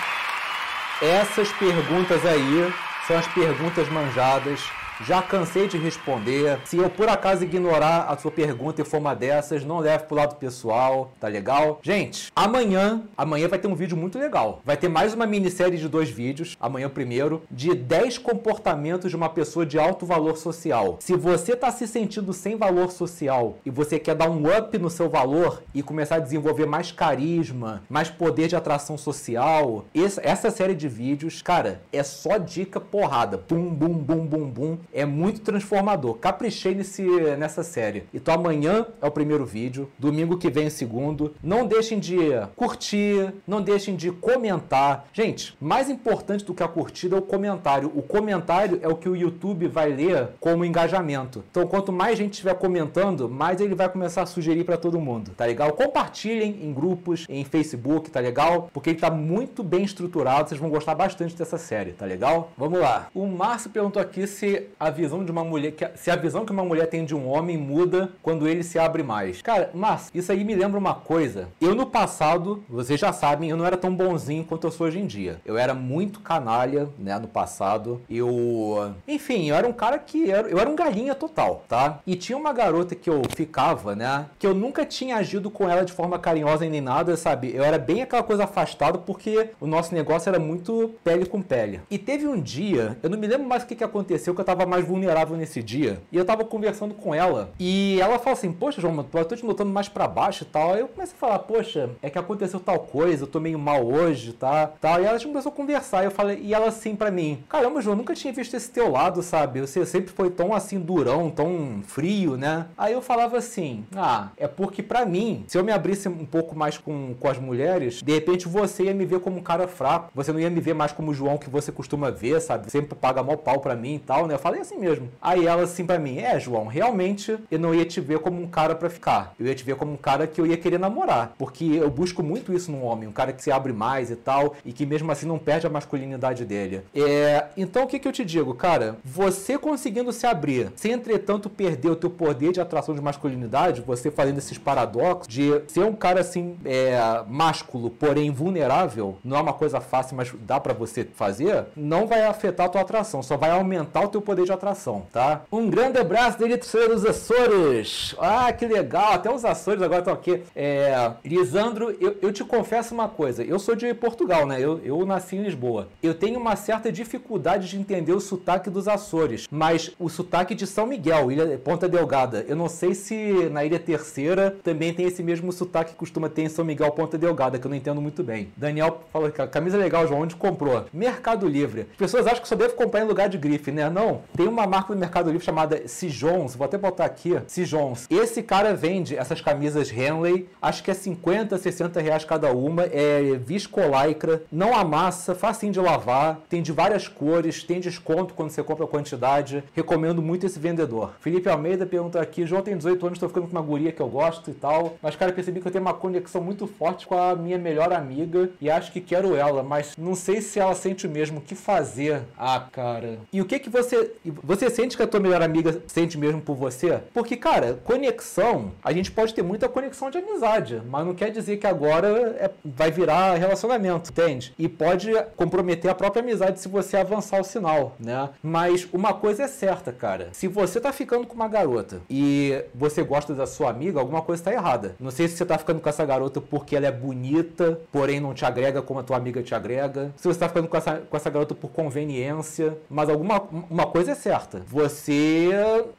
[1.01, 2.73] Essas perguntas aí
[3.05, 4.62] são as perguntas manjadas
[5.05, 6.59] já cansei de responder.
[6.65, 10.15] Se eu por acaso ignorar a sua pergunta e for uma dessas, não leve pro
[10.15, 11.79] lado pessoal, tá legal?
[11.81, 14.62] Gente, amanhã, amanhã vai ter um vídeo muito legal.
[14.65, 19.15] Vai ter mais uma minissérie de dois vídeos, amanhã o primeiro, de 10 comportamentos de
[19.15, 20.97] uma pessoa de alto valor social.
[20.99, 24.89] Se você tá se sentindo sem valor social e você quer dar um up no
[24.89, 29.85] seu valor e começar a desenvolver mais carisma, mais poder de atração social,
[30.21, 33.41] essa série de vídeos, cara, é só dica porrada.
[33.47, 36.15] Bum, bum, bum, bum, bum é muito transformador.
[36.15, 37.04] Caprichei nesse,
[37.38, 38.04] nessa série.
[38.13, 41.36] Então amanhã é o primeiro vídeo, domingo que vem o segundo.
[41.41, 42.17] Não deixem de
[42.56, 45.08] curtir, não deixem de comentar.
[45.13, 47.91] Gente, mais importante do que a curtida é o comentário.
[47.95, 51.43] O comentário é o que o YouTube vai ler como engajamento.
[51.49, 55.32] Então quanto mais gente estiver comentando, mais ele vai começar a sugerir para todo mundo,
[55.36, 55.71] tá legal?
[55.73, 58.69] Compartilhem em grupos, em Facebook, tá legal?
[58.73, 62.52] Porque ele tá muito bem estruturado, vocês vão gostar bastante dessa série, tá legal?
[62.58, 63.08] Vamos lá.
[63.13, 66.52] O Márcio perguntou aqui se a visão de uma mulher, que, se a visão que
[66.52, 69.42] uma mulher tem de um homem muda quando ele se abre mais.
[69.42, 71.50] Cara, mas isso aí me lembra uma coisa.
[71.60, 75.00] Eu no passado, vocês já sabem, eu não era tão bonzinho quanto eu sou hoje
[75.00, 75.42] em dia.
[75.46, 78.02] Eu era muito canalha, né, no passado.
[78.10, 82.00] Eu, enfim, eu era um cara que era, eu era um galinha total, tá?
[82.08, 85.84] E tinha uma garota que eu ficava, né, que eu nunca tinha agido com ela
[85.84, 87.54] de forma carinhosa nem nada, sabe?
[87.54, 91.82] Eu era bem aquela coisa afastada porque o nosso negócio era muito pele com pele.
[91.89, 94.46] E teve um dia, eu não me lembro mais o que, que aconteceu, que eu
[94.46, 96.01] tava mais vulnerável nesse dia.
[96.12, 97.51] E eu tava conversando com ela.
[97.60, 100.73] E ela falou assim: Poxa, João, eu tô te notando mais para baixo e tal.
[100.73, 103.86] Aí eu comecei a falar: Poxa, é que aconteceu tal coisa, eu tô meio mal
[103.86, 104.67] hoje, tá?
[104.79, 105.01] Tal.
[105.01, 106.03] E ela começou a conversar.
[106.03, 108.91] E eu falei, e ela assim para mim: Caramba, João, nunca tinha visto esse teu
[108.91, 109.62] lado, sabe?
[109.62, 112.67] Você sempre foi tão assim durão, tão frio, né?
[112.77, 116.55] Aí eu falava assim: Ah, é porque para mim, se eu me abrisse um pouco
[116.55, 120.12] mais com, com as mulheres, de repente você ia me ver como um cara fraco.
[120.13, 122.69] Você não ia me ver mais como o João que você costuma ver, sabe?
[122.69, 124.36] Sempre paga mal pau pra mim e tal, né?
[124.36, 125.10] Eu falei assim mesmo.
[125.22, 128.48] Aí ela assim para mim, é, João, realmente eu não ia te ver como um
[128.48, 129.34] cara para ficar.
[129.39, 131.34] Eu ia te ver como um cara que eu ia querer namorar.
[131.38, 134.56] Porque eu busco muito isso num homem, um cara que se abre mais e tal,
[134.65, 136.82] e que mesmo assim não perde a masculinidade dele.
[136.93, 138.98] É, então o que, que eu te digo, cara?
[139.04, 144.12] Você conseguindo se abrir, sem entretanto perder o teu poder de atração de masculinidade, você
[144.12, 149.54] fazendo esses paradoxos de ser um cara assim, é, másculo, porém vulnerável, não é uma
[149.54, 153.52] coisa fácil, mas dá para você fazer, não vai afetar a tua atração, só vai
[153.52, 155.41] aumentar o teu poder de atração, tá?
[155.51, 158.15] Um grande abraço dele dos Açores.
[158.19, 159.13] Ah, que legal.
[159.13, 160.43] Até os Açores agora estão aqui.
[160.55, 163.43] É, Lisandro, eu, eu, te confesso uma coisa.
[163.43, 164.59] Eu sou de Portugal, né?
[164.59, 165.88] Eu, eu nasci em Lisboa.
[166.01, 170.67] Eu tenho uma certa dificuldade de entender o sotaque dos Açores, mas o sotaque de
[170.67, 172.45] São Miguel, Ilha Ponta Delgada.
[172.47, 176.43] Eu não sei se na Ilha Terceira também tem esse mesmo sotaque que costuma ter
[176.43, 178.49] em São Miguel Ponta Delgada, que eu não entendo muito bem.
[178.55, 180.85] Daniel falou que a camisa legal, João, onde comprou?
[180.93, 181.88] Mercado Livre.
[181.91, 183.89] As pessoas acham que só deve comprar em lugar de grife, né?
[183.89, 184.21] Não.
[184.39, 188.08] Tem uma marca no Mercado Livre chamada Sijons, vou até botar aqui, Sijons.
[188.10, 193.38] Esse cara vende essas camisas Henley, acho que é 50, 60 reais cada uma, é
[193.38, 198.86] viscolaicra, não amassa, facinho de lavar, tem de várias cores, tem desconto quando você compra
[198.86, 199.62] a quantidade.
[199.73, 201.15] Recomendo muito esse vendedor.
[201.19, 204.08] Felipe Almeida pergunta aqui, João tem 18 anos, estou ficando com uma guria que eu
[204.08, 207.36] gosto e tal, mas cara, percebi que eu tenho uma conexão muito forte com a
[207.36, 211.10] minha melhor amiga e acho que quero ela, mas não sei se ela sente o
[211.10, 211.39] mesmo.
[211.39, 212.21] O que fazer?
[212.38, 213.19] Ah, cara.
[213.34, 214.13] E o que que você...
[214.44, 217.00] Você sente que a tua melhor amiga sente mesmo por você?
[217.13, 221.58] Porque, cara, conexão, a gente pode ter muita conexão de amizade, mas não quer dizer
[221.58, 222.08] que agora
[222.39, 224.54] é, vai virar relacionamento, entende?
[224.58, 228.30] E pode comprometer a própria amizade se você avançar o sinal, né?
[228.42, 230.30] Mas uma coisa é certa, cara.
[230.32, 234.44] Se você tá ficando com uma garota e você gosta da sua amiga, alguma coisa
[234.44, 234.96] tá errada.
[235.00, 238.34] Não sei se você tá ficando com essa garota porque ela é bonita, porém não
[238.34, 240.12] te agrega como a tua amiga te agrega.
[240.15, 243.39] Se você tá ficando com essa, com essa garota por conveniência, mas alguma
[243.70, 244.62] uma coisa é certa.
[244.67, 245.50] Você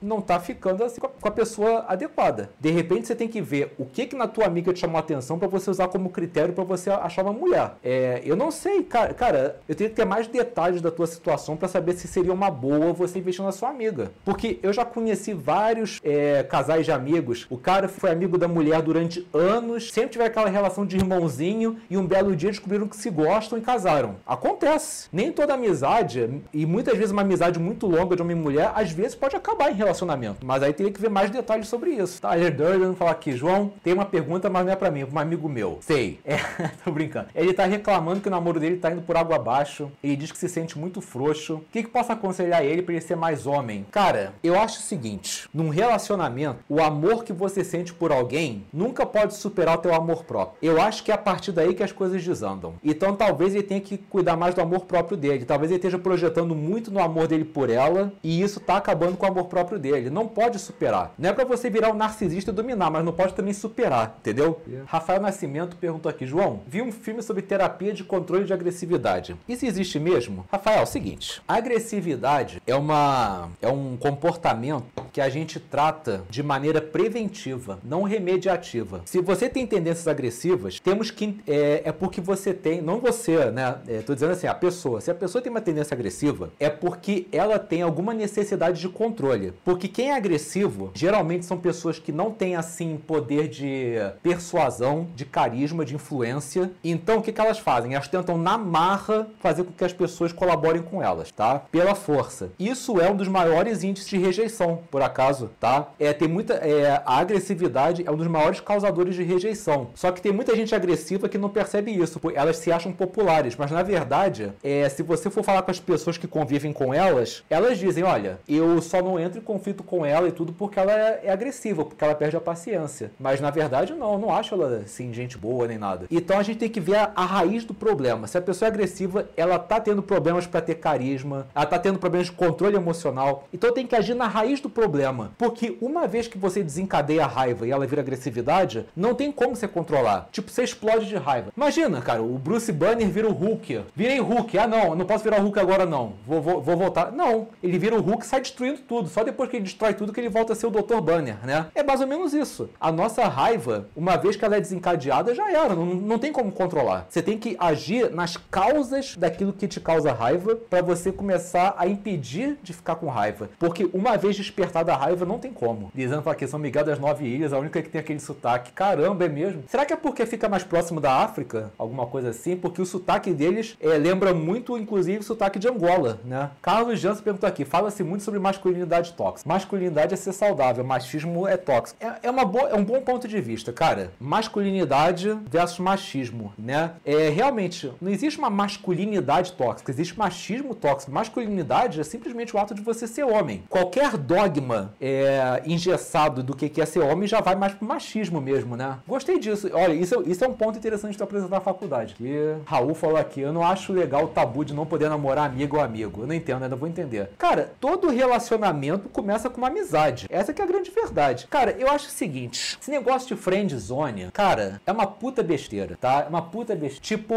[0.01, 2.51] não tá ficando assim com a pessoa adequada.
[2.59, 5.01] De repente você tem que ver o que que na tua amiga te chamou a
[5.01, 7.73] atenção para você usar como critério para você achar uma mulher.
[7.83, 11.57] É, eu não sei, cara, cara, eu tenho que ter mais detalhes da tua situação
[11.57, 14.11] para saber se seria uma boa você investir na sua amiga.
[14.25, 17.47] Porque eu já conheci vários é, casais de amigos.
[17.51, 21.97] O cara foi amigo da mulher durante anos, sempre tiver aquela relação de irmãozinho e
[21.97, 24.17] um belo dia descobriram que se gostam e casaram.
[24.27, 25.09] Acontece.
[25.13, 28.91] Nem toda amizade, e muitas vezes uma amizade muito longa de homem e mulher, às
[28.93, 30.45] vezes pode acabar em relacionamento.
[30.45, 32.21] Mas aí teria que ver mais detalhes sobre isso.
[32.21, 35.17] Tyler Durden falar aqui, João, tem uma pergunta, mas não é pra mim, é pra
[35.17, 35.79] um amigo meu.
[35.81, 36.21] Sei.
[36.25, 36.37] É,
[36.85, 37.29] tô brincando.
[37.35, 39.91] Ele tá reclamando que o namoro dele tá indo por água abaixo.
[40.03, 41.57] Ele diz que se sente muito frouxo.
[41.57, 43.87] O que, que posso aconselhar ele para ele ser mais homem?
[43.91, 49.05] Cara, eu acho o seguinte: num relacionamento, o amor que você sente por alguém nunca
[49.07, 50.59] pode superar o teu amor próprio.
[50.63, 52.75] Eu acho que é a partir daí que as coisas desandam.
[52.85, 55.45] Então talvez ele tenha que cuidar mais do amor próprio dele.
[55.45, 57.90] Talvez ele esteja projetando muito no amor dele por ela
[58.23, 60.11] e isso tá acabando com o amor próprio dele.
[60.11, 61.13] Não pode superar.
[61.19, 64.61] Não é para você virar um narcisista e dominar, mas não pode também superar, entendeu?
[64.67, 64.89] Yeah.
[64.91, 69.37] Rafael Nascimento perguntou aqui, João, vi um filme sobre terapia de controle de agressividade.
[69.49, 70.45] Isso existe mesmo?
[70.51, 76.43] Rafael, é o seguinte, agressividade é uma é um comportamento que a gente trata de
[76.43, 79.03] maneira preventiva, não remediativa.
[79.05, 83.79] Se você tem tendências agressivas, temos que é, é porque você tem, não você, né?
[83.87, 85.01] É, tô dizendo assim, a pessoa.
[85.01, 89.53] Se a pessoa tem uma tendência agressiva, é porque ela tem alguma necessidade de controle.
[89.65, 95.25] Porque quem é agressivo, geralmente são pessoas que não têm assim poder de persuasão, de
[95.25, 96.71] carisma, de influência.
[96.83, 97.95] Então o que, que elas fazem?
[97.95, 101.59] Elas tentam na marra fazer com que as pessoas colaborem com elas, tá?
[101.71, 102.51] Pela força.
[102.59, 105.89] Isso é um dos maiores índices de rejeição, por acaso, tá?
[105.99, 106.55] É, tem muita.
[106.55, 109.89] É, a agressividade é um dos maiores causadores de rejeição.
[109.95, 113.71] Só que tem muita gente agressiva que não percebe isso, elas se acham populares, mas
[113.71, 117.70] na verdade, é, se você for falar com as pessoas que convivem com elas, elas
[117.79, 121.21] dizem: olha, eu só não entro em conflito com ela e tudo porque ela é,
[121.25, 123.13] é agressiva, porque ela perde a paciência.
[123.19, 126.07] Mas na verdade, não, eu não acho ela assim, gente boa nem nada.
[126.11, 128.27] Então a gente tem que ver a, a raiz do problema.
[128.27, 131.99] Se a pessoa é agressiva, ela tá tendo problemas para ter carisma, ela tá tendo
[131.99, 133.49] problemas de controle emocional.
[133.53, 135.33] Então tem que agir na raiz do problema.
[135.39, 139.57] Porque uma vez que você desencadeia a raiva e ela vira agressividade, não tem como
[139.57, 140.29] você controlar.
[140.33, 141.53] Tipo, você explode de raiva.
[141.57, 143.85] Imagina, cara, o Bruce Banner vira o Hulk.
[143.95, 144.59] Virei Hulk.
[144.59, 146.15] Ah, não, não posso virar o Hulk agora, não.
[146.27, 147.13] Vou, vou, vou voltar.
[147.13, 149.09] Não, ele vira o Hulk e sai destruindo tudo.
[149.09, 151.01] Só depois que ele destrói tudo que ele volta a ser o Dr.
[151.01, 151.67] Banner, né?
[151.75, 152.71] É mais ou menos isso.
[152.81, 155.75] A nossa raiva, uma vez que ela é desencadeada, já era.
[155.75, 157.07] Não, não tem como controlar.
[157.09, 161.87] Você tem que agir nas causas daquilo que te causa raiva para você começar a
[161.87, 163.51] impedir de ficar com raiva.
[163.59, 165.91] Porque uma vez despertada a raiva, não tem como.
[165.95, 168.73] Dizendo fala que São Miguel das Nove Ilhas, a única que tem aquele sotaque.
[168.73, 169.65] Caramba, é mesmo?
[169.69, 171.73] Será que é porque fica mais próximo da África?
[171.77, 172.57] Alguma coisa assim?
[172.57, 176.51] Porque o sotaque deles é, lembra muito, inclusive, o sotaque de Angola, né?
[176.63, 179.49] Carlos Jansen perguntou aqui: fala-se muito sobre masculinidade tóxica.
[179.49, 182.03] Masculinidade é ser saudável, machismo é tóxico.
[182.03, 184.13] É, é, uma boa, é um bom ponto de vista, cara.
[184.19, 186.93] Masculinidade versus machismo, né?
[187.05, 191.13] É realmente não existe uma masculinidade tóxica, existe machismo tóxico.
[191.13, 193.63] Masculinidade é simplesmente o ato de você ser homem.
[193.69, 198.77] Qualquer dogma é, engessado do que é ser homem já vai mais pro machismo mesmo,
[198.77, 198.99] né?
[199.07, 199.69] Gostei disso.
[199.73, 202.15] Olha, isso, isso é um ponto interessante de apresentar na faculdade.
[202.15, 205.77] Que Raul falou aqui, eu não acho legal o tabu de não poder namorar amigo
[205.77, 206.23] ou amigo.
[206.23, 207.31] Eu não entendo, ainda vou entender.
[207.41, 210.27] Cara, todo relacionamento começa com uma amizade.
[210.29, 211.47] Essa que é a grande verdade.
[211.51, 215.97] Cara, eu acho o seguinte, esse negócio de friend zone, cara, é uma puta besteira,
[215.99, 216.25] tá?
[216.27, 217.01] É uma puta besteira.
[217.01, 217.35] Tipo,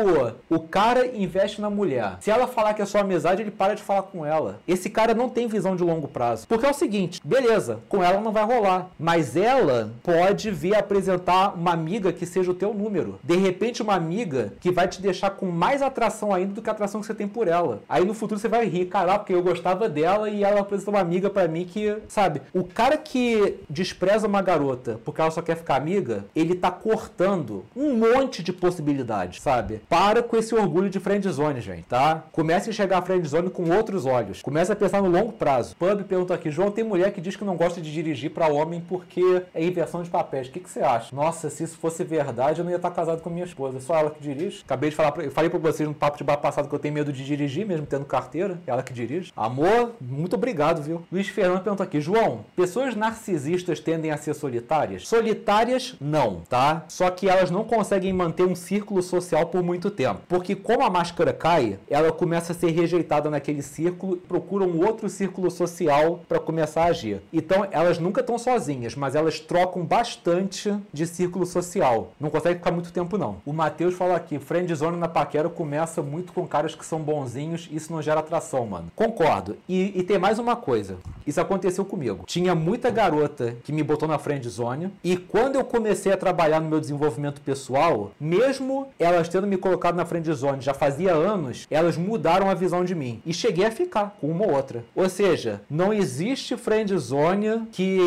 [0.49, 2.17] o cara investe na mulher.
[2.19, 4.59] Se ela falar que é só amizade, ele para de falar com ela.
[4.67, 6.49] Esse cara não tem visão de longo prazo.
[6.49, 8.89] Porque é o seguinte, beleza, com ela não vai rolar.
[8.99, 13.21] Mas ela pode vir apresentar uma amiga que seja o teu número.
[13.23, 16.73] De repente, uma amiga que vai te deixar com mais atração ainda do que a
[16.73, 17.81] atração que você tem por ela.
[17.87, 20.99] Aí no futuro você vai rir, caraca, porque eu gostava dela e ela apresentou uma
[20.99, 25.55] amiga para mim que, sabe, o cara que despreza uma garota porque ela só quer
[25.55, 29.81] ficar amiga, ele tá cortando um monte de possibilidades, sabe?
[29.89, 32.23] Para com esse orgulho de friendzone, gente, tá?
[32.31, 34.41] Comece a enxergar a friendzone com outros olhos.
[34.41, 35.75] Comece a pensar no longo prazo.
[35.75, 38.81] Pub pergunta aqui, João, tem mulher que diz que não gosta de dirigir para homem
[38.87, 40.47] porque é inversão de papéis.
[40.47, 41.15] O que, que você acha?
[41.15, 43.77] Nossa, se isso fosse verdade, eu não ia estar casado com minha esposa.
[43.77, 44.61] É só ela que dirige.
[44.63, 46.79] Acabei de falar, pra, eu falei para vocês no papo de bar passado que eu
[46.79, 48.59] tenho medo de dirigir, mesmo tendo carteira.
[48.65, 49.31] É ela que dirige.
[49.35, 51.03] Amor, muito obrigado, viu?
[51.11, 55.07] Luiz Fernando pergunta aqui, João, pessoas narcisistas tendem a ser solitárias?
[55.07, 56.83] Solitárias, não, tá?
[56.87, 60.21] Só que elas não conseguem manter um círculo social por muito tempo.
[60.27, 65.09] Porque como a máscara cai, ela começa a ser rejeitada naquele círculo, procura um outro
[65.09, 67.21] círculo social para começar a agir.
[67.31, 72.11] Então, elas nunca estão sozinhas, mas elas trocam bastante de círculo social.
[72.19, 73.37] Não consegue ficar muito tempo, não.
[73.45, 77.91] O Matheus fala aqui, friendzone na paquera começa muito com caras que são bonzinhos, isso
[77.91, 78.91] não gera atração, mano.
[78.95, 79.57] Concordo.
[79.67, 80.97] E, e tem mais uma coisa.
[81.25, 82.23] Isso aconteceu comigo.
[82.25, 86.69] Tinha muita garota que me botou na friendzone e quando eu comecei a trabalhar no
[86.69, 92.49] meu desenvolvimento pessoal, mesmo elas tendo me colocado na friendzone já fazia anos, elas mudaram
[92.49, 93.21] a visão de mim.
[93.25, 94.83] E cheguei a ficar com uma ou outra.
[94.95, 97.99] Ou seja, não existe friendzone que,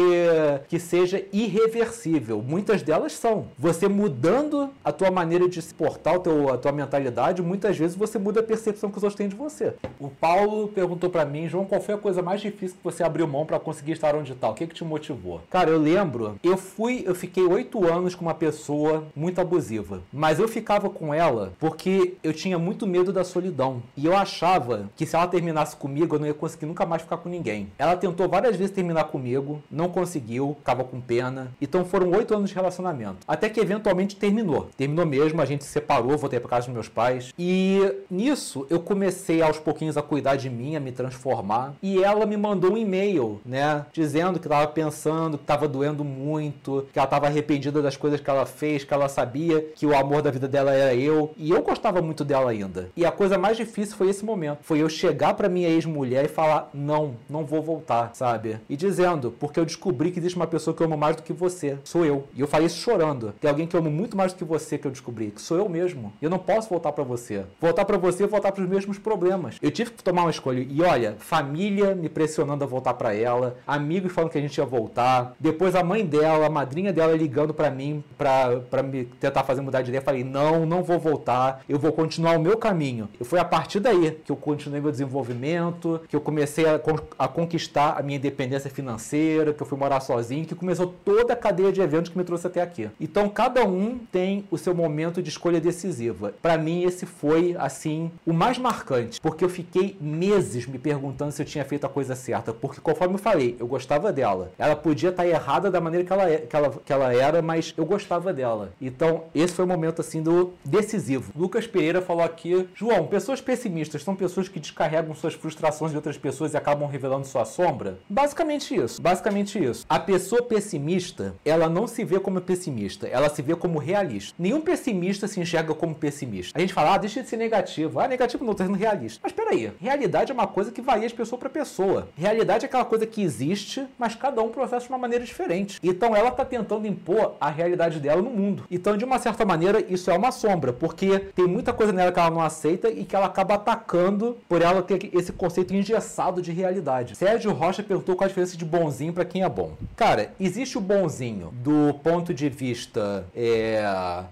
[0.68, 2.44] que seja irreversível.
[2.46, 3.46] Muitas delas são.
[3.58, 8.40] Você mudando a tua maneira de se portar, a tua mentalidade, muitas vezes você muda
[8.40, 9.74] a percepção que os outros têm de você.
[9.98, 13.26] O Paulo perguntou para mim, João, qual foi a coisa mais difícil que você abriu
[13.26, 14.48] mão para conseguir estar onde está?
[14.48, 15.40] O que, que te motivou?
[15.50, 20.02] Cara, eu lembro, eu fui, eu fiquei oito anos com uma pessoa muito abusiva.
[20.12, 23.82] Mas eu ficava com ela porque eu tinha muito medo da solidão.
[23.96, 27.18] E eu achava que se ela terminasse comigo, eu não ia conseguir nunca mais ficar
[27.18, 27.68] com ninguém.
[27.78, 31.52] Ela tentou várias vezes terminar comigo, não conseguiu, ficava com pena.
[31.60, 33.18] Então foram oito anos de relacionamento.
[33.26, 34.68] Até que eventualmente terminou.
[34.76, 37.32] Terminou mesmo, a gente se separou, voltei para casa dos meus pais.
[37.38, 37.80] E
[38.10, 41.35] nisso eu comecei aos pouquinhos a cuidar de mim, a me transformar.
[41.82, 43.84] E ela me mandou um e-mail, né?
[43.92, 48.30] Dizendo que estava pensando, que estava doendo muito, que ela estava arrependida das coisas que
[48.30, 51.32] ela fez, que ela sabia que o amor da vida dela era eu.
[51.36, 52.90] E eu gostava muito dela ainda.
[52.96, 54.58] E a coisa mais difícil foi esse momento.
[54.62, 58.58] Foi eu chegar para minha ex-mulher e falar: não, não vou voltar, sabe?
[58.68, 61.32] E dizendo, porque eu descobri que existe uma pessoa que eu amo mais do que
[61.32, 61.78] você.
[61.84, 62.24] Sou eu.
[62.34, 63.34] E eu falei isso chorando.
[63.40, 65.56] Tem alguém que eu amo muito mais do que você que eu descobri, que sou
[65.56, 66.12] eu mesmo.
[66.20, 67.44] Eu não posso voltar para você.
[67.60, 69.56] Voltar para você é voltar para os mesmos problemas.
[69.60, 70.66] Eu tive que tomar uma escolha.
[70.68, 74.64] E olha, família me pressionando a voltar para ela, amigos falando que a gente ia
[74.64, 79.60] voltar, depois a mãe dela, a madrinha dela ligando para mim para me tentar fazer
[79.60, 80.00] mudar de ideia.
[80.00, 81.62] Falei: "Não, não vou voltar.
[81.68, 83.08] Eu vou continuar o meu caminho".
[83.20, 86.80] E foi a partir daí que eu continuei meu desenvolvimento, que eu comecei a,
[87.18, 91.36] a conquistar a minha independência financeira, que eu fui morar sozinho, que começou toda a
[91.36, 92.88] cadeia de eventos que me trouxe até aqui.
[93.00, 96.34] Então cada um tem o seu momento de escolha decisiva.
[96.40, 101.42] Para mim esse foi assim o mais marcante, porque eu fiquei meses me perguntando se
[101.42, 104.50] eu tinha feito a coisa certa, porque conforme eu falei, eu gostava dela.
[104.58, 107.74] Ela podia estar errada da maneira que ela, é, que ela, que ela era, mas
[107.76, 108.72] eu gostava dela.
[108.80, 111.32] Então esse foi o momento assim do decisivo.
[111.36, 116.18] Lucas Pereira falou aqui, João, pessoas pessimistas são pessoas que descarregam suas frustrações de outras
[116.18, 117.98] pessoas e acabam revelando sua sombra?
[118.08, 119.00] Basicamente isso.
[119.00, 119.86] Basicamente isso.
[119.88, 124.34] A pessoa pessimista, ela não se vê como pessimista, ela se vê como realista.
[124.38, 126.52] Nenhum pessimista se enxerga como pessimista.
[126.56, 128.00] A gente fala, ah, deixa de ser negativo.
[128.00, 129.20] Ah, negativo não, tá sendo realista.
[129.22, 132.08] Mas peraí, realidade é uma coisa que varia de pessoa para pessoa.
[132.16, 135.78] Realidade é aquela coisa que existe, mas cada um processa de uma maneira diferente.
[135.82, 138.64] Então ela tá tentando impor a realidade dela no mundo.
[138.70, 142.18] Então, de uma certa maneira, isso é uma sombra, porque tem muita coisa nela que
[142.18, 146.52] ela não aceita e que ela acaba atacando por ela ter esse conceito engessado de
[146.52, 147.16] realidade.
[147.16, 149.72] Sérgio Rocha perguntou qual a diferença de bonzinho para quem é bom.
[149.96, 153.82] Cara, existe o bonzinho do ponto de vista é,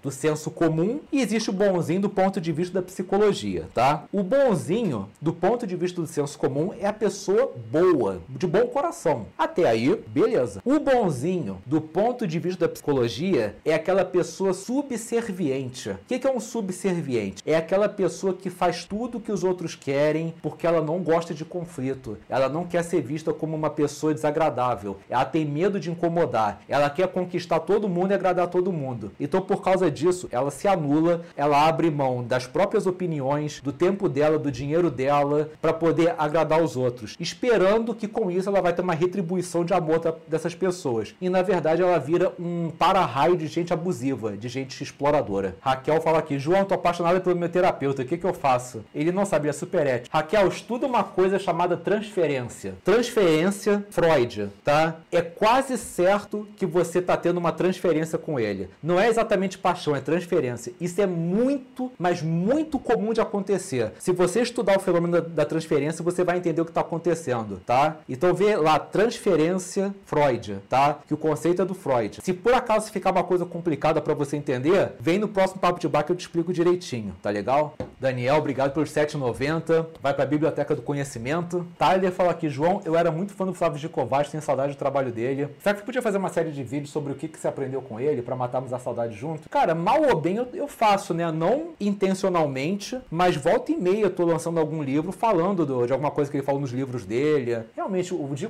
[0.01, 4.03] do senso comum e existe o bonzinho do ponto de vista da psicologia, tá?
[4.11, 8.67] O bonzinho, do ponto de vista do senso comum, é a pessoa boa, de bom
[8.67, 9.27] coração.
[9.37, 10.61] Até aí, beleza.
[10.65, 15.89] O bonzinho, do ponto de vista da psicologia, é aquela pessoa subserviente.
[15.89, 17.43] O que é um subserviente?
[17.45, 21.45] É aquela pessoa que faz tudo que os outros querem porque ela não gosta de
[21.45, 22.17] conflito.
[22.29, 24.97] Ela não quer ser vista como uma pessoa desagradável.
[25.09, 26.61] Ela tem medo de incomodar.
[26.67, 29.11] Ela quer conquistar todo mundo e agradar todo mundo.
[29.19, 34.07] Então, por causa disso, ela se anula, ela abre mão das próprias opiniões, do tempo
[34.07, 38.73] dela, do dinheiro dela, para poder agradar os outros, esperando que com isso ela vai
[38.73, 41.15] ter uma retribuição de amor dessas pessoas.
[41.19, 45.55] E na verdade ela vira um para-raio de gente abusiva, de gente exploradora.
[45.61, 48.83] Raquel fala aqui: João, tô apaixonada pelo meu terapeuta, o que, que eu faço?
[48.93, 50.15] Ele não sabia, super ético.
[50.15, 52.75] Raquel, estuda uma coisa chamada transferência.
[52.83, 54.97] Transferência, Freud, tá?
[55.11, 58.69] É quase certo que você tá tendo uma transferência com ele.
[58.81, 60.73] Não é exatamente paixão, é transferência.
[60.79, 63.93] Isso é muito, mas muito comum de acontecer.
[63.99, 67.61] Se você estudar o fenômeno da, da transferência, você vai entender o que está acontecendo,
[67.65, 67.97] tá?
[68.07, 70.99] Então vê lá, transferência Freud, tá?
[71.07, 72.19] Que o conceito é do Freud.
[72.21, 75.87] Se por acaso ficar uma coisa complicada para você entender, vem no próximo Papo de
[75.87, 77.75] Bar que eu te explico direitinho, tá legal?
[77.99, 79.85] Daniel, obrigado pelos 7,90.
[80.01, 81.65] Vai para a Biblioteca do Conhecimento.
[81.77, 84.77] Tyler fala aqui, João, eu era muito fã do Flávio de Kovács, tenho saudade do
[84.77, 85.49] trabalho dele.
[85.59, 87.99] Será que podia fazer uma série de vídeos sobre o que, que você aprendeu com
[87.99, 89.49] ele para matarmos a saudade junto?
[89.49, 91.31] Cara, mal ou bem eu, eu faço, né?
[91.31, 96.11] Não intencionalmente, mas volta e meia eu tô lançando algum livro falando do, de alguma
[96.11, 97.63] coisa que ele falou nos livros dele.
[97.75, 98.49] Realmente, o Di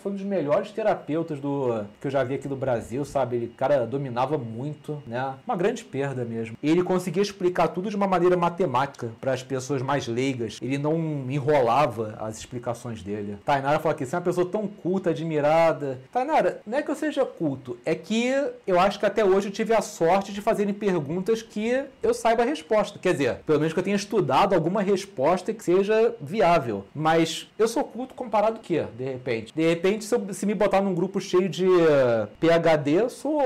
[0.00, 3.36] foi um dos melhores terapeutas do que eu já vi aqui do Brasil, sabe?
[3.36, 5.34] Ele, cara, dominava muito, né?
[5.46, 6.56] Uma grande perda mesmo.
[6.62, 10.58] Ele conseguia explicar tudo de uma maneira matemática para as pessoas mais leigas.
[10.62, 10.96] Ele não
[11.28, 13.36] enrolava as explicações dele.
[13.44, 16.00] Tainara fala aqui, você é uma pessoa tão culta, admirada.
[16.12, 18.32] Tainara, não é que eu seja culto, é que
[18.66, 22.42] eu acho que até hoje eu tive a sorte de fazerem perguntas que eu saiba
[22.42, 22.98] a resposta.
[22.98, 26.84] Quer dizer, pelo menos que eu tenha estudado alguma resposta que seja viável.
[26.94, 27.09] Mas
[27.58, 29.52] eu sou culto comparado o quê, de repente?
[29.54, 33.42] De repente, se, eu, se me botar num grupo cheio de uh, PHD, eu sou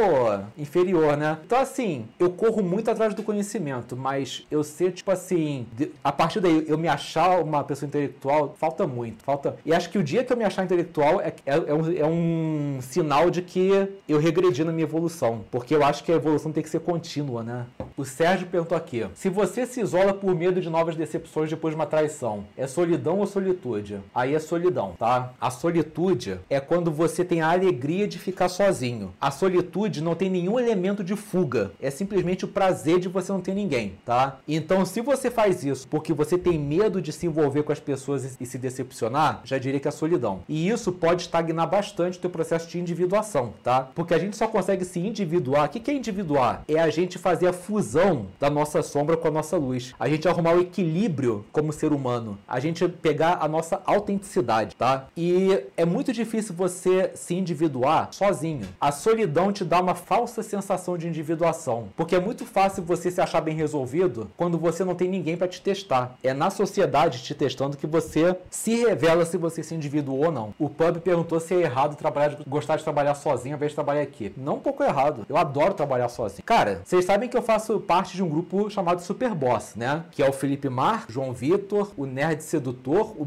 [0.56, 1.38] inferior, né?
[1.44, 6.12] Então, assim, eu corro muito atrás do conhecimento, mas eu ser, tipo assim, de, a
[6.12, 9.22] partir daí, eu me achar uma pessoa intelectual, falta muito.
[9.24, 9.56] Falta.
[9.64, 12.06] E acho que o dia que eu me achar intelectual é, é, é, um, é
[12.06, 15.44] um sinal de que eu regredi na minha evolução.
[15.50, 17.66] Porque eu acho que a evolução tem que ser contínua, né?
[17.96, 21.76] O Sérgio perguntou aqui: se você se isola por medo de novas decepções depois de
[21.76, 24.00] uma traição, é solidão ou solitude?
[24.14, 25.32] Aí é solidão, tá?
[25.40, 29.14] A solitude é quando você tem a alegria de ficar sozinho.
[29.20, 33.40] A solitude não tem nenhum elemento de fuga, é simplesmente o prazer de você não
[33.40, 34.38] ter ninguém, tá?
[34.46, 38.36] Então, se você faz isso porque você tem medo de se envolver com as pessoas
[38.40, 40.40] e se decepcionar, já diria que é solidão.
[40.48, 43.88] E isso pode estagnar bastante o teu processo de individuação, tá?
[43.94, 45.66] Porque a gente só consegue se individuar.
[45.66, 46.64] O que é individuar?
[46.66, 49.94] É a gente fazer a fusão da nossa sombra com a nossa luz.
[49.98, 52.38] A gente arrumar o equilíbrio como ser humano.
[52.48, 55.06] A gente pegar a nossa autenticidade, tá?
[55.16, 58.66] E é muito difícil você se individuar sozinho.
[58.80, 63.20] A solidão te dá uma falsa sensação de individuação, porque é muito fácil você se
[63.20, 66.16] achar bem resolvido quando você não tem ninguém para te testar.
[66.22, 70.54] É na sociedade te testando que você se revela se você se individuou ou não.
[70.58, 74.02] O Pub perguntou se é errado trabalhar, gostar de trabalhar sozinho ao invés de trabalhar
[74.02, 74.32] aqui.
[74.36, 75.26] Não um pouco errado.
[75.28, 76.44] Eu adoro trabalhar sozinho.
[76.44, 80.04] Cara, vocês sabem que eu faço parte de um grupo chamado Super Boss, né?
[80.10, 83.24] Que é o Felipe Mar, João Vitor, o Nerd Sedutor, o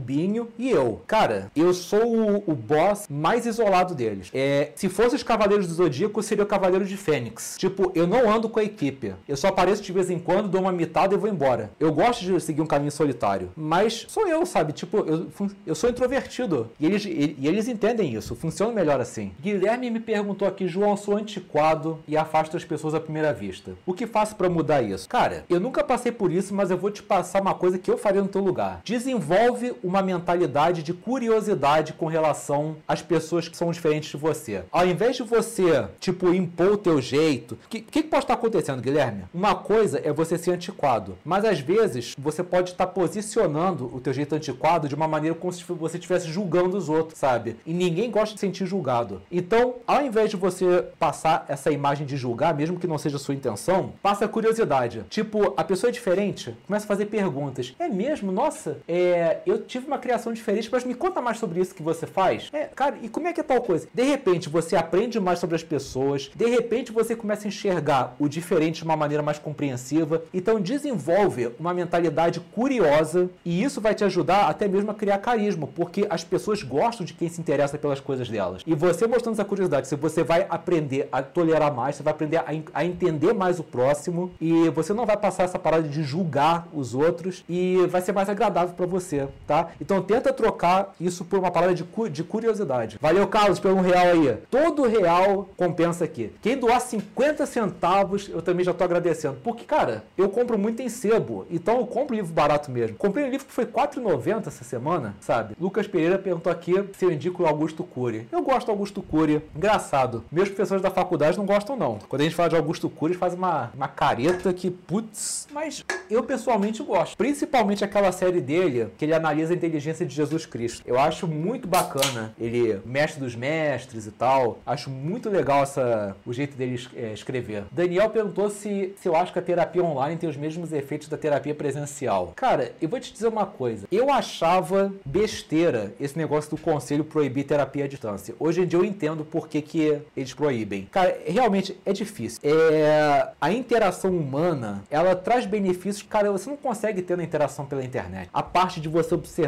[0.57, 1.01] E eu.
[1.07, 4.29] Cara, eu sou o, o boss mais isolado deles.
[4.33, 7.55] É, se fosse os Cavaleiros do Zodíaco, seria o Cavaleiro de Fênix.
[7.57, 9.13] Tipo, eu não ando com a equipe.
[9.27, 11.71] Eu só apareço de vez em quando, dou uma mitada e vou embora.
[11.79, 13.51] Eu gosto de seguir um caminho solitário.
[13.55, 14.73] Mas sou eu, sabe?
[14.73, 15.27] Tipo, eu,
[15.65, 16.69] eu sou introvertido.
[16.79, 18.35] E eles, e eles entendem isso.
[18.35, 19.31] Funciona melhor assim.
[19.41, 23.73] Guilherme me perguntou aqui, João, sou antiquado e afasto as pessoas à primeira vista.
[23.85, 25.07] O que faço para mudar isso?
[25.09, 27.97] Cara, eu nunca passei por isso, mas eu vou te passar uma coisa que eu
[27.97, 28.81] faria no teu lugar.
[28.83, 34.63] Desenvolve uma mentalidade de curiosidade com relação às pessoas que são diferentes de você.
[34.71, 38.81] Ao invés de você, tipo, impor o teu jeito, o que, que, pode estar acontecendo,
[38.81, 39.25] Guilherme?
[39.33, 44.13] Uma coisa é você ser antiquado, mas às vezes você pode estar posicionando o teu
[44.13, 47.57] jeito antiquado de uma maneira como se você estivesse julgando os outros, sabe?
[47.65, 49.21] E ninguém gosta de se sentir julgado.
[49.31, 53.35] Então, ao invés de você passar essa imagem de julgar, mesmo que não seja sua
[53.35, 55.03] intenção, passa a curiosidade.
[55.09, 57.73] Tipo, a pessoa é diferente, começa a fazer perguntas.
[57.79, 58.31] É mesmo?
[58.31, 62.05] Nossa, é, eu tive uma criação diferente, mas me conta mais sobre isso que você
[62.05, 62.49] faz.
[62.53, 63.87] É, cara, e como é que é tal coisa?
[63.93, 68.27] De repente você aprende mais sobre as pessoas, de repente você começa a enxergar o
[68.27, 70.23] diferente de uma maneira mais compreensiva.
[70.33, 75.67] Então desenvolve uma mentalidade curiosa e isso vai te ajudar até mesmo a criar carisma,
[75.67, 78.61] porque as pessoas gostam de quem se interessa pelas coisas delas.
[78.65, 82.37] E você mostrando essa curiosidade, se você vai aprender a tolerar mais, você vai aprender
[82.37, 86.67] a, a entender mais o próximo e você não vai passar essa parada de julgar
[86.73, 89.69] os outros e vai ser mais agradável para você, tá?
[89.79, 92.97] Então tenta trocar isso por uma parada de, cu de curiosidade.
[93.01, 94.37] Valeu, Carlos, pelo um real aí.
[94.49, 96.31] Todo real compensa aqui.
[96.41, 99.37] Quem doar 50 centavos, eu também já tô agradecendo.
[99.43, 102.97] Porque, cara, eu compro muito em sebo, então eu compro livro barato mesmo.
[102.97, 105.55] Comprei um livro que foi R$4,90 essa semana, sabe?
[105.59, 108.27] Lucas Pereira perguntou aqui se eu indico o Augusto Cury.
[108.31, 109.41] Eu gosto do Augusto Cury.
[109.55, 110.23] Engraçado.
[110.31, 111.99] Meus professores da faculdade não gostam, não.
[112.07, 116.23] Quando a gente fala de Augusto Cury, faz uma, uma careta que, putz, mas eu
[116.23, 117.17] pessoalmente gosto.
[117.17, 120.81] Principalmente aquela série dele que ele analisa a inteligência de Jesus Cristo.
[120.85, 122.33] Eu acho muito bacana.
[122.39, 124.59] Ele, mestre dos mestres e tal.
[124.65, 127.65] Acho muito legal essa, o jeito dele é, escrever.
[127.71, 131.17] Daniel perguntou se, se eu acho que a terapia online tem os mesmos efeitos da
[131.17, 132.33] terapia presencial.
[132.35, 133.87] Cara, eu vou te dizer uma coisa.
[133.91, 138.35] Eu achava besteira esse negócio do conselho proibir terapia à distância.
[138.39, 140.87] Hoje em dia eu entendo por que, que eles proíbem.
[140.91, 142.39] Cara, realmente é difícil.
[142.43, 147.83] É, a interação humana, ela traz benefícios cara, você não consegue ter na interação pela
[147.83, 148.29] internet.
[148.33, 149.46] A parte de você observar,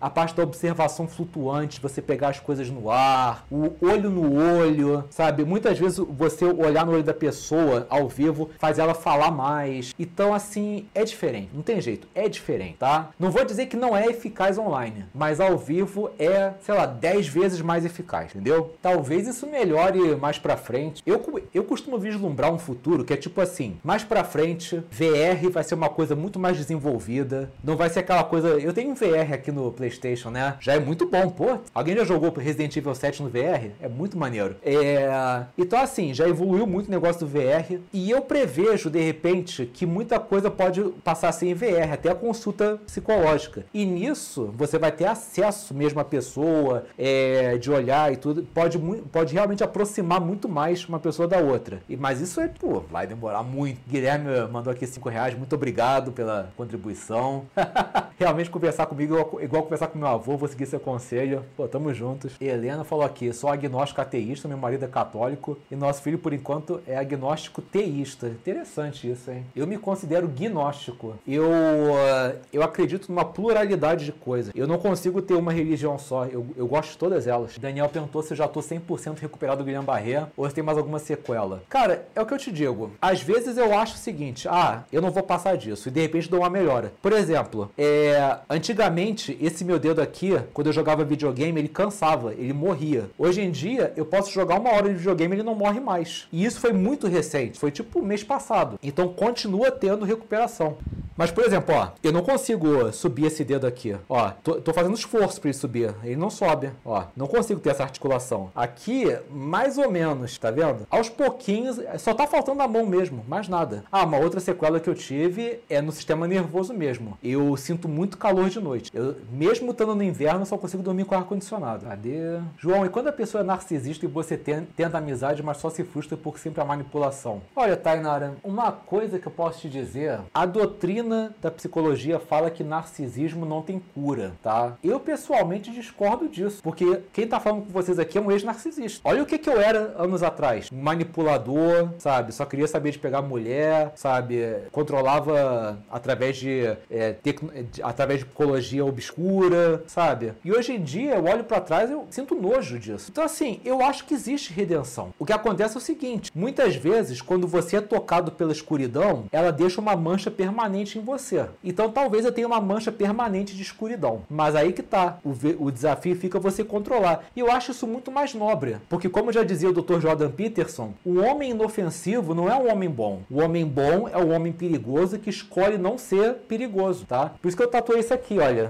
[0.00, 5.04] a parte da observação flutuante, você pegar as coisas no ar, o olho no olho,
[5.10, 5.44] sabe?
[5.44, 9.94] Muitas vezes você olhar no olho da pessoa ao vivo faz ela falar mais.
[9.98, 11.50] Então, assim, é diferente.
[11.52, 13.10] Não tem jeito, é diferente, tá?
[13.18, 17.28] Não vou dizer que não é eficaz online, mas ao vivo é, sei lá, 10
[17.28, 18.74] vezes mais eficaz, entendeu?
[18.82, 21.02] Talvez isso melhore mais pra frente.
[21.06, 25.64] Eu, eu costumo vislumbrar um futuro que é tipo assim, mais pra frente, VR vai
[25.64, 28.48] ser uma coisa muito mais desenvolvida, não vai ser aquela coisa...
[28.48, 30.56] Eu tenho um VR aqui no Playstation, né?
[30.60, 31.58] Já é muito bom, pô.
[31.74, 33.70] Alguém já jogou Resident Evil 7 no VR?
[33.80, 34.56] É muito maneiro.
[34.62, 35.44] É...
[35.56, 39.84] Então, assim, já evoluiu muito o negócio do VR e eu prevejo, de repente, que
[39.86, 43.64] muita coisa pode passar a ser em VR, até a consulta psicológica.
[43.72, 48.42] E nisso, você vai ter acesso mesmo à pessoa, é, de olhar e tudo.
[48.54, 48.78] Pode,
[49.10, 51.80] pode realmente aproximar muito mais uma pessoa da outra.
[51.88, 53.80] E, mas isso é, pô, vai demorar muito.
[53.88, 57.46] Guilherme mandou aqui 5 reais, muito obrigado pela contribuição.
[58.18, 61.44] realmente conversar comigo igual, igual conversar com meu avô, vou seguir seu conselho.
[61.56, 62.32] Pô, tamo juntos.
[62.40, 66.80] Helena falou aqui, sou agnóstico ateísta, meu marido é católico e nosso filho, por enquanto,
[66.86, 68.28] é agnóstico teísta.
[68.28, 69.44] Interessante isso, hein?
[69.54, 71.14] Eu me considero gnóstico.
[71.26, 74.52] Eu, uh, eu acredito numa pluralidade de coisas.
[74.54, 76.24] Eu não consigo ter uma religião só.
[76.26, 77.58] Eu, eu gosto de todas elas.
[77.58, 80.78] Daniel perguntou se eu já tô 100% recuperado do Guilherme Barré ou se tem mais
[80.78, 81.62] alguma sequela.
[81.68, 82.92] Cara, é o que eu te digo.
[83.00, 85.88] Às vezes eu acho o seguinte: ah, eu não vou passar disso.
[85.88, 86.92] E de repente dou uma melhora.
[87.02, 88.99] Por exemplo, é, antigamente,
[89.40, 93.08] esse meu dedo aqui, quando eu jogava videogame, ele cansava, ele morria.
[93.18, 96.28] Hoje em dia, eu posso jogar uma hora de videogame e ele não morre mais.
[96.32, 97.58] E isso foi muito recente.
[97.58, 98.78] Foi tipo mês passado.
[98.82, 100.76] Então continua tendo recuperação.
[101.20, 103.94] Mas, por exemplo, ó, eu não consigo subir esse dedo aqui.
[104.08, 105.94] Ó, tô, tô fazendo esforço para ele subir.
[106.02, 106.70] Ele não sobe.
[106.82, 108.50] Ó, não consigo ter essa articulação.
[108.54, 110.86] Aqui, mais ou menos, tá vendo?
[110.90, 113.84] Aos pouquinhos, só tá faltando a mão mesmo, mais nada.
[113.92, 117.18] Ah, uma outra sequela que eu tive é no sistema nervoso mesmo.
[117.22, 118.89] Eu sinto muito calor de noite.
[118.92, 121.86] Eu, mesmo estando no inverno, só consigo dormir com ar-condicionado.
[121.86, 122.40] Cadê?
[122.58, 126.16] João, e quando a pessoa é narcisista e você tenta amizade, mas só se frustra
[126.16, 127.40] por sempre a manipulação?
[127.54, 132.64] Olha, Tainara, uma coisa que eu posso te dizer, a doutrina da psicologia fala que
[132.64, 134.76] narcisismo não tem cura, tá?
[134.82, 139.00] Eu pessoalmente discordo disso, porque quem tá falando com vocês aqui é um ex-narcisista.
[139.08, 142.32] Olha o que, que eu era anos atrás: manipulador, sabe?
[142.32, 144.40] Só queria saber de pegar mulher, sabe?
[144.72, 150.32] Controlava através de, é, de através de psicologia obscura, sabe?
[150.44, 153.08] E hoje em dia eu olho para trás eu sinto nojo disso.
[153.10, 155.12] Então, assim, eu acho que existe redenção.
[155.18, 159.50] O que acontece é o seguinte: muitas vezes, quando você é tocado pela escuridão, ela
[159.50, 161.46] deixa uma mancha permanente em você.
[161.62, 164.22] Então talvez eu tenha uma mancha permanente de escuridão.
[164.28, 165.18] Mas aí que tá.
[165.24, 165.30] O,
[165.64, 167.24] o desafio fica você controlar.
[167.34, 168.76] E eu acho isso muito mais nobre.
[168.88, 170.00] Porque, como já dizia o Dr.
[170.00, 173.22] Jordan Peterson, o homem inofensivo não é um homem bom.
[173.30, 177.32] O homem bom é o homem perigoso que escolhe não ser perigoso, tá?
[177.40, 178.69] Por isso que eu tatuei isso aqui, olha.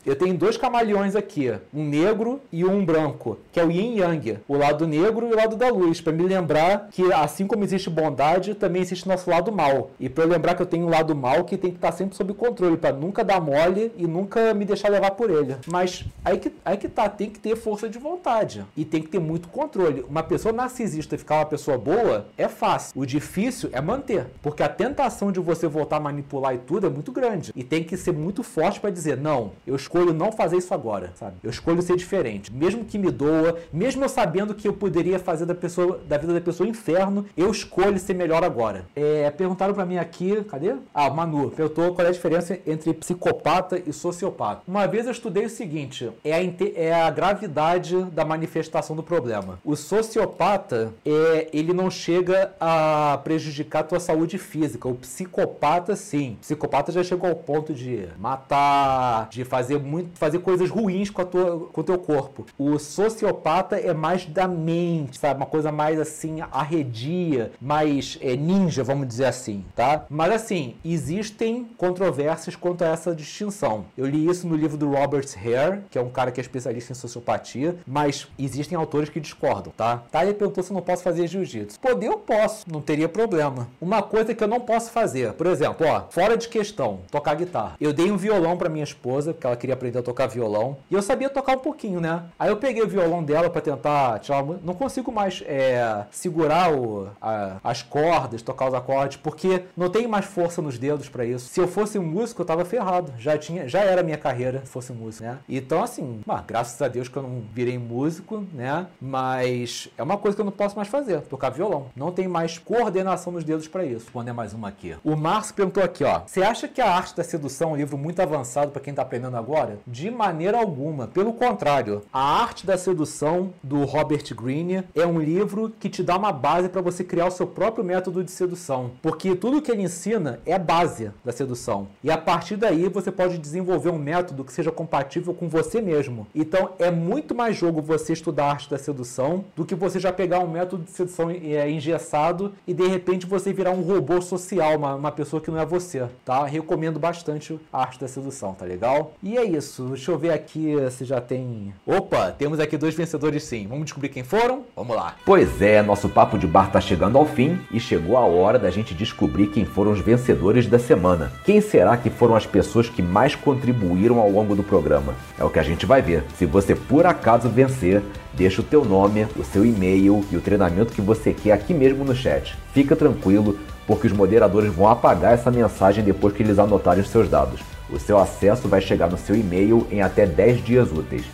[0.05, 4.39] Eu tenho dois camaleões aqui, um negro e um branco, que é o yin yang,
[4.47, 7.89] o lado negro e o lado da luz, para me lembrar que assim como existe
[7.89, 9.91] bondade, também existe nosso lado mal.
[9.99, 12.15] E para eu lembrar que eu tenho um lado mal que tem que estar sempre
[12.15, 15.55] sob controle, para nunca dar mole e nunca me deixar levar por ele.
[15.67, 19.09] Mas aí que, aí que tá, tem que ter força de vontade e tem que
[19.09, 20.03] ter muito controle.
[20.09, 22.99] Uma pessoa narcisista ficar uma pessoa boa é fácil.
[22.99, 26.89] O difícil é manter, porque a tentação de você voltar a manipular e tudo é
[26.89, 27.51] muito grande.
[27.55, 31.11] E tem que ser muito forte para dizer: não, eu escolho não fazer isso agora,
[31.15, 31.35] sabe?
[31.43, 32.51] Eu escolho ser diferente.
[32.51, 36.33] Mesmo que me doa, mesmo eu sabendo que eu poderia fazer da pessoa, da vida
[36.33, 38.85] da pessoa inferno, eu escolho ser melhor agora.
[38.95, 40.75] É, perguntaram para mim aqui, cadê?
[40.93, 44.61] Ah, Manu, perguntou qual é a diferença entre psicopata e sociopata.
[44.67, 46.39] Uma vez eu estudei o seguinte, é a,
[46.75, 49.59] é a gravidade da manifestação do problema.
[49.65, 54.87] O sociopata, é, ele não chega a prejudicar a tua saúde física.
[54.87, 56.33] O psicopata, sim.
[56.33, 61.21] O psicopata já chegou ao ponto de matar, de fazer muito, fazer coisas ruins com,
[61.21, 62.45] a tua, com o teu corpo.
[62.57, 65.37] O sociopata é mais da mente, sabe?
[65.39, 70.05] Uma coisa mais assim, arredia, mais é, ninja, vamos dizer assim, tá?
[70.09, 73.85] Mas assim, existem controvérsias quanto a essa distinção.
[73.97, 76.91] Eu li isso no livro do Robert Hare, que é um cara que é especialista
[76.91, 80.03] em sociopatia, mas existem autores que discordam, tá?
[80.21, 81.79] Ele perguntou se eu não posso fazer jiu-jitsu.
[81.79, 83.67] Poder eu posso, não teria problema.
[83.79, 87.75] Uma coisa que eu não posso fazer, por exemplo, ó, fora de questão, tocar guitarra.
[87.79, 90.77] Eu dei um violão para minha esposa, porque ela queria queria aprender a tocar violão.
[90.89, 92.23] E eu sabia tocar um pouquinho, né?
[92.37, 94.43] Aí eu peguei o violão dela para tentar tirar.
[94.63, 100.07] Não consigo mais é, segurar o, a, as cordas, tocar os acordes, porque não tem
[100.07, 101.49] mais força nos dedos para isso.
[101.49, 103.13] Se eu fosse um músico, eu tava ferrado.
[103.17, 105.37] Já tinha, já era minha carreira se fosse músico, né?
[105.47, 108.87] Então, assim, graças a Deus que eu não virei músico, né?
[108.99, 111.87] Mas é uma coisa que eu não posso mais fazer, tocar violão.
[111.95, 114.07] Não tem mais coordenação nos dedos para isso.
[114.13, 114.95] Vou ler mais uma aqui.
[115.03, 116.21] O Márcio perguntou aqui, ó.
[116.25, 119.01] Você acha que a arte da sedução é um livro muito avançado para quem tá
[119.01, 119.60] aprendendo agora?
[119.87, 121.07] De maneira alguma.
[121.07, 126.17] Pelo contrário, a arte da sedução do Robert Greene é um livro que te dá
[126.17, 129.83] uma base para você criar o seu próprio método de sedução, porque tudo que ele
[129.83, 131.87] ensina é a base da sedução.
[132.03, 136.27] E a partir daí você pode desenvolver um método que seja compatível com você mesmo.
[136.33, 140.11] Então é muito mais jogo você estudar a arte da sedução do que você já
[140.11, 144.77] pegar um método de sedução é, engessado e de repente você virar um robô social,
[144.77, 146.45] uma, uma pessoa que não é você, tá?
[146.45, 149.13] Recomendo bastante a arte da sedução, tá legal?
[149.21, 149.85] E é isso.
[149.85, 151.73] Deixa eu ver aqui se já tem.
[151.85, 153.67] Opa, temos aqui dois vencedores sim.
[153.67, 154.63] Vamos descobrir quem foram?
[154.75, 155.15] Vamos lá.
[155.25, 158.69] Pois é, nosso papo de bar tá chegando ao fim e chegou a hora da
[158.69, 161.31] gente descobrir quem foram os vencedores da semana.
[161.45, 165.15] Quem será que foram as pessoas que mais contribuíram ao longo do programa?
[165.39, 166.23] É o que a gente vai ver.
[166.37, 168.01] Se você por acaso vencer,
[168.33, 172.03] deixa o teu nome, o seu e-mail e o treinamento que você quer aqui mesmo
[172.03, 172.57] no chat.
[172.73, 177.27] Fica tranquilo, porque os moderadores vão apagar essa mensagem depois que eles anotarem os seus
[177.29, 177.59] dados.
[177.91, 181.25] O seu acesso vai chegar no seu e-mail em até 10 dias úteis.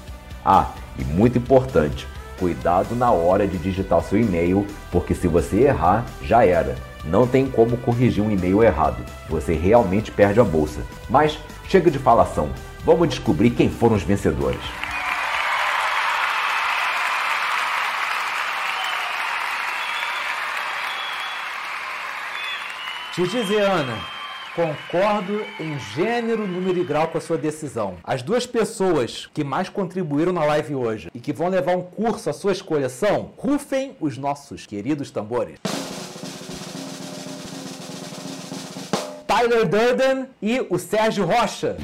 [0.43, 2.07] Ah, e muito importante,
[2.39, 6.75] cuidado na hora de digitar seu e-mail, porque se você errar, já era.
[7.05, 9.03] Não tem como corrigir um e-mail errado.
[9.29, 10.81] Você realmente perde a bolsa.
[11.09, 11.37] Mas
[11.67, 12.49] chega de falação.
[12.83, 14.59] Vamos descobrir quem foram os vencedores.
[23.17, 23.97] Dizer, Ana,
[24.57, 27.97] concordo em gênero, número e grau com a sua decisão.
[28.03, 32.27] As duas pessoas que mais contribuíram na live hoje e que vão levar um curso
[32.27, 35.59] à sua escolha são rufem os nossos queridos tambores.
[39.27, 41.77] Tyler Durden e o Sérgio Rocha.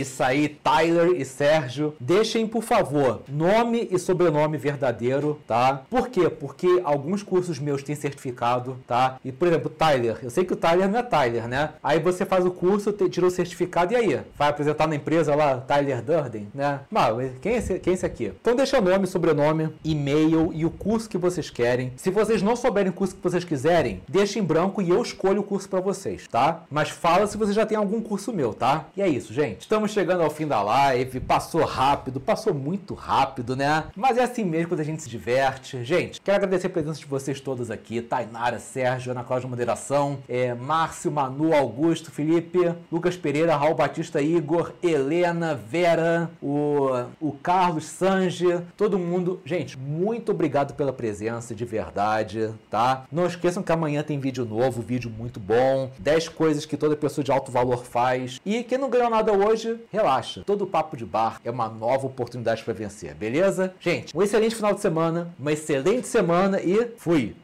[0.00, 1.94] Isso aí, Tyler e Sérgio.
[2.00, 5.82] Deixem, por favor, nome e sobrenome verdadeiro, tá?
[5.90, 6.28] Por quê?
[6.28, 9.18] Porque alguns cursos meus têm certificado, tá?
[9.24, 10.18] E, por exemplo, Tyler.
[10.22, 11.70] Eu sei que o Tyler não é Tyler, né?
[11.82, 14.20] Aí você faz o curso, tira o certificado e aí?
[14.36, 16.80] Vai apresentar na empresa lá, Tyler Durden, né?
[16.90, 18.32] Mas quem é esse, quem é esse aqui?
[18.40, 21.92] Então deixa nome, sobrenome, e-mail e o curso que vocês querem.
[21.96, 25.40] Se vocês não souberem o curso que vocês quiserem, deixa em branco e eu escolho
[25.40, 26.64] o curso para vocês, tá?
[26.70, 28.86] Mas fala se você já tem algum curso meu, tá?
[28.96, 29.62] E é isso, gente.
[29.62, 31.20] Estamos chegando ao fim da live.
[31.20, 33.84] Passou rápido, passou muito rápido, né?
[33.96, 35.82] Mas é assim mesmo quando a gente se diverte.
[35.84, 40.52] Gente, quero agradecer a presença de vocês todos aqui: Tainara, Sérgio, Ana Cláudia Moderação, é,
[40.52, 48.60] Márcio, Manu, Augusto, Felipe, Lucas Pereira, Raul Batista, Igor, Helena, Vera, o, o Carlos, Sanji,
[48.76, 49.40] todo mundo.
[49.46, 53.06] Gente, muito obrigado pela presença, de verdade, tá?
[53.10, 55.90] Não esqueçam que amanhã tem vídeo novo, vídeo muito bom.
[55.98, 58.38] 10 coisas que toda pessoa de alto valor faz.
[58.44, 60.42] E quem não ganhou nada hoje, relaxa.
[60.44, 63.74] Todo papo de bar é uma nova oportunidade para vencer, beleza?
[63.80, 67.34] Gente, um excelente final de semana, uma excelente semana e fui!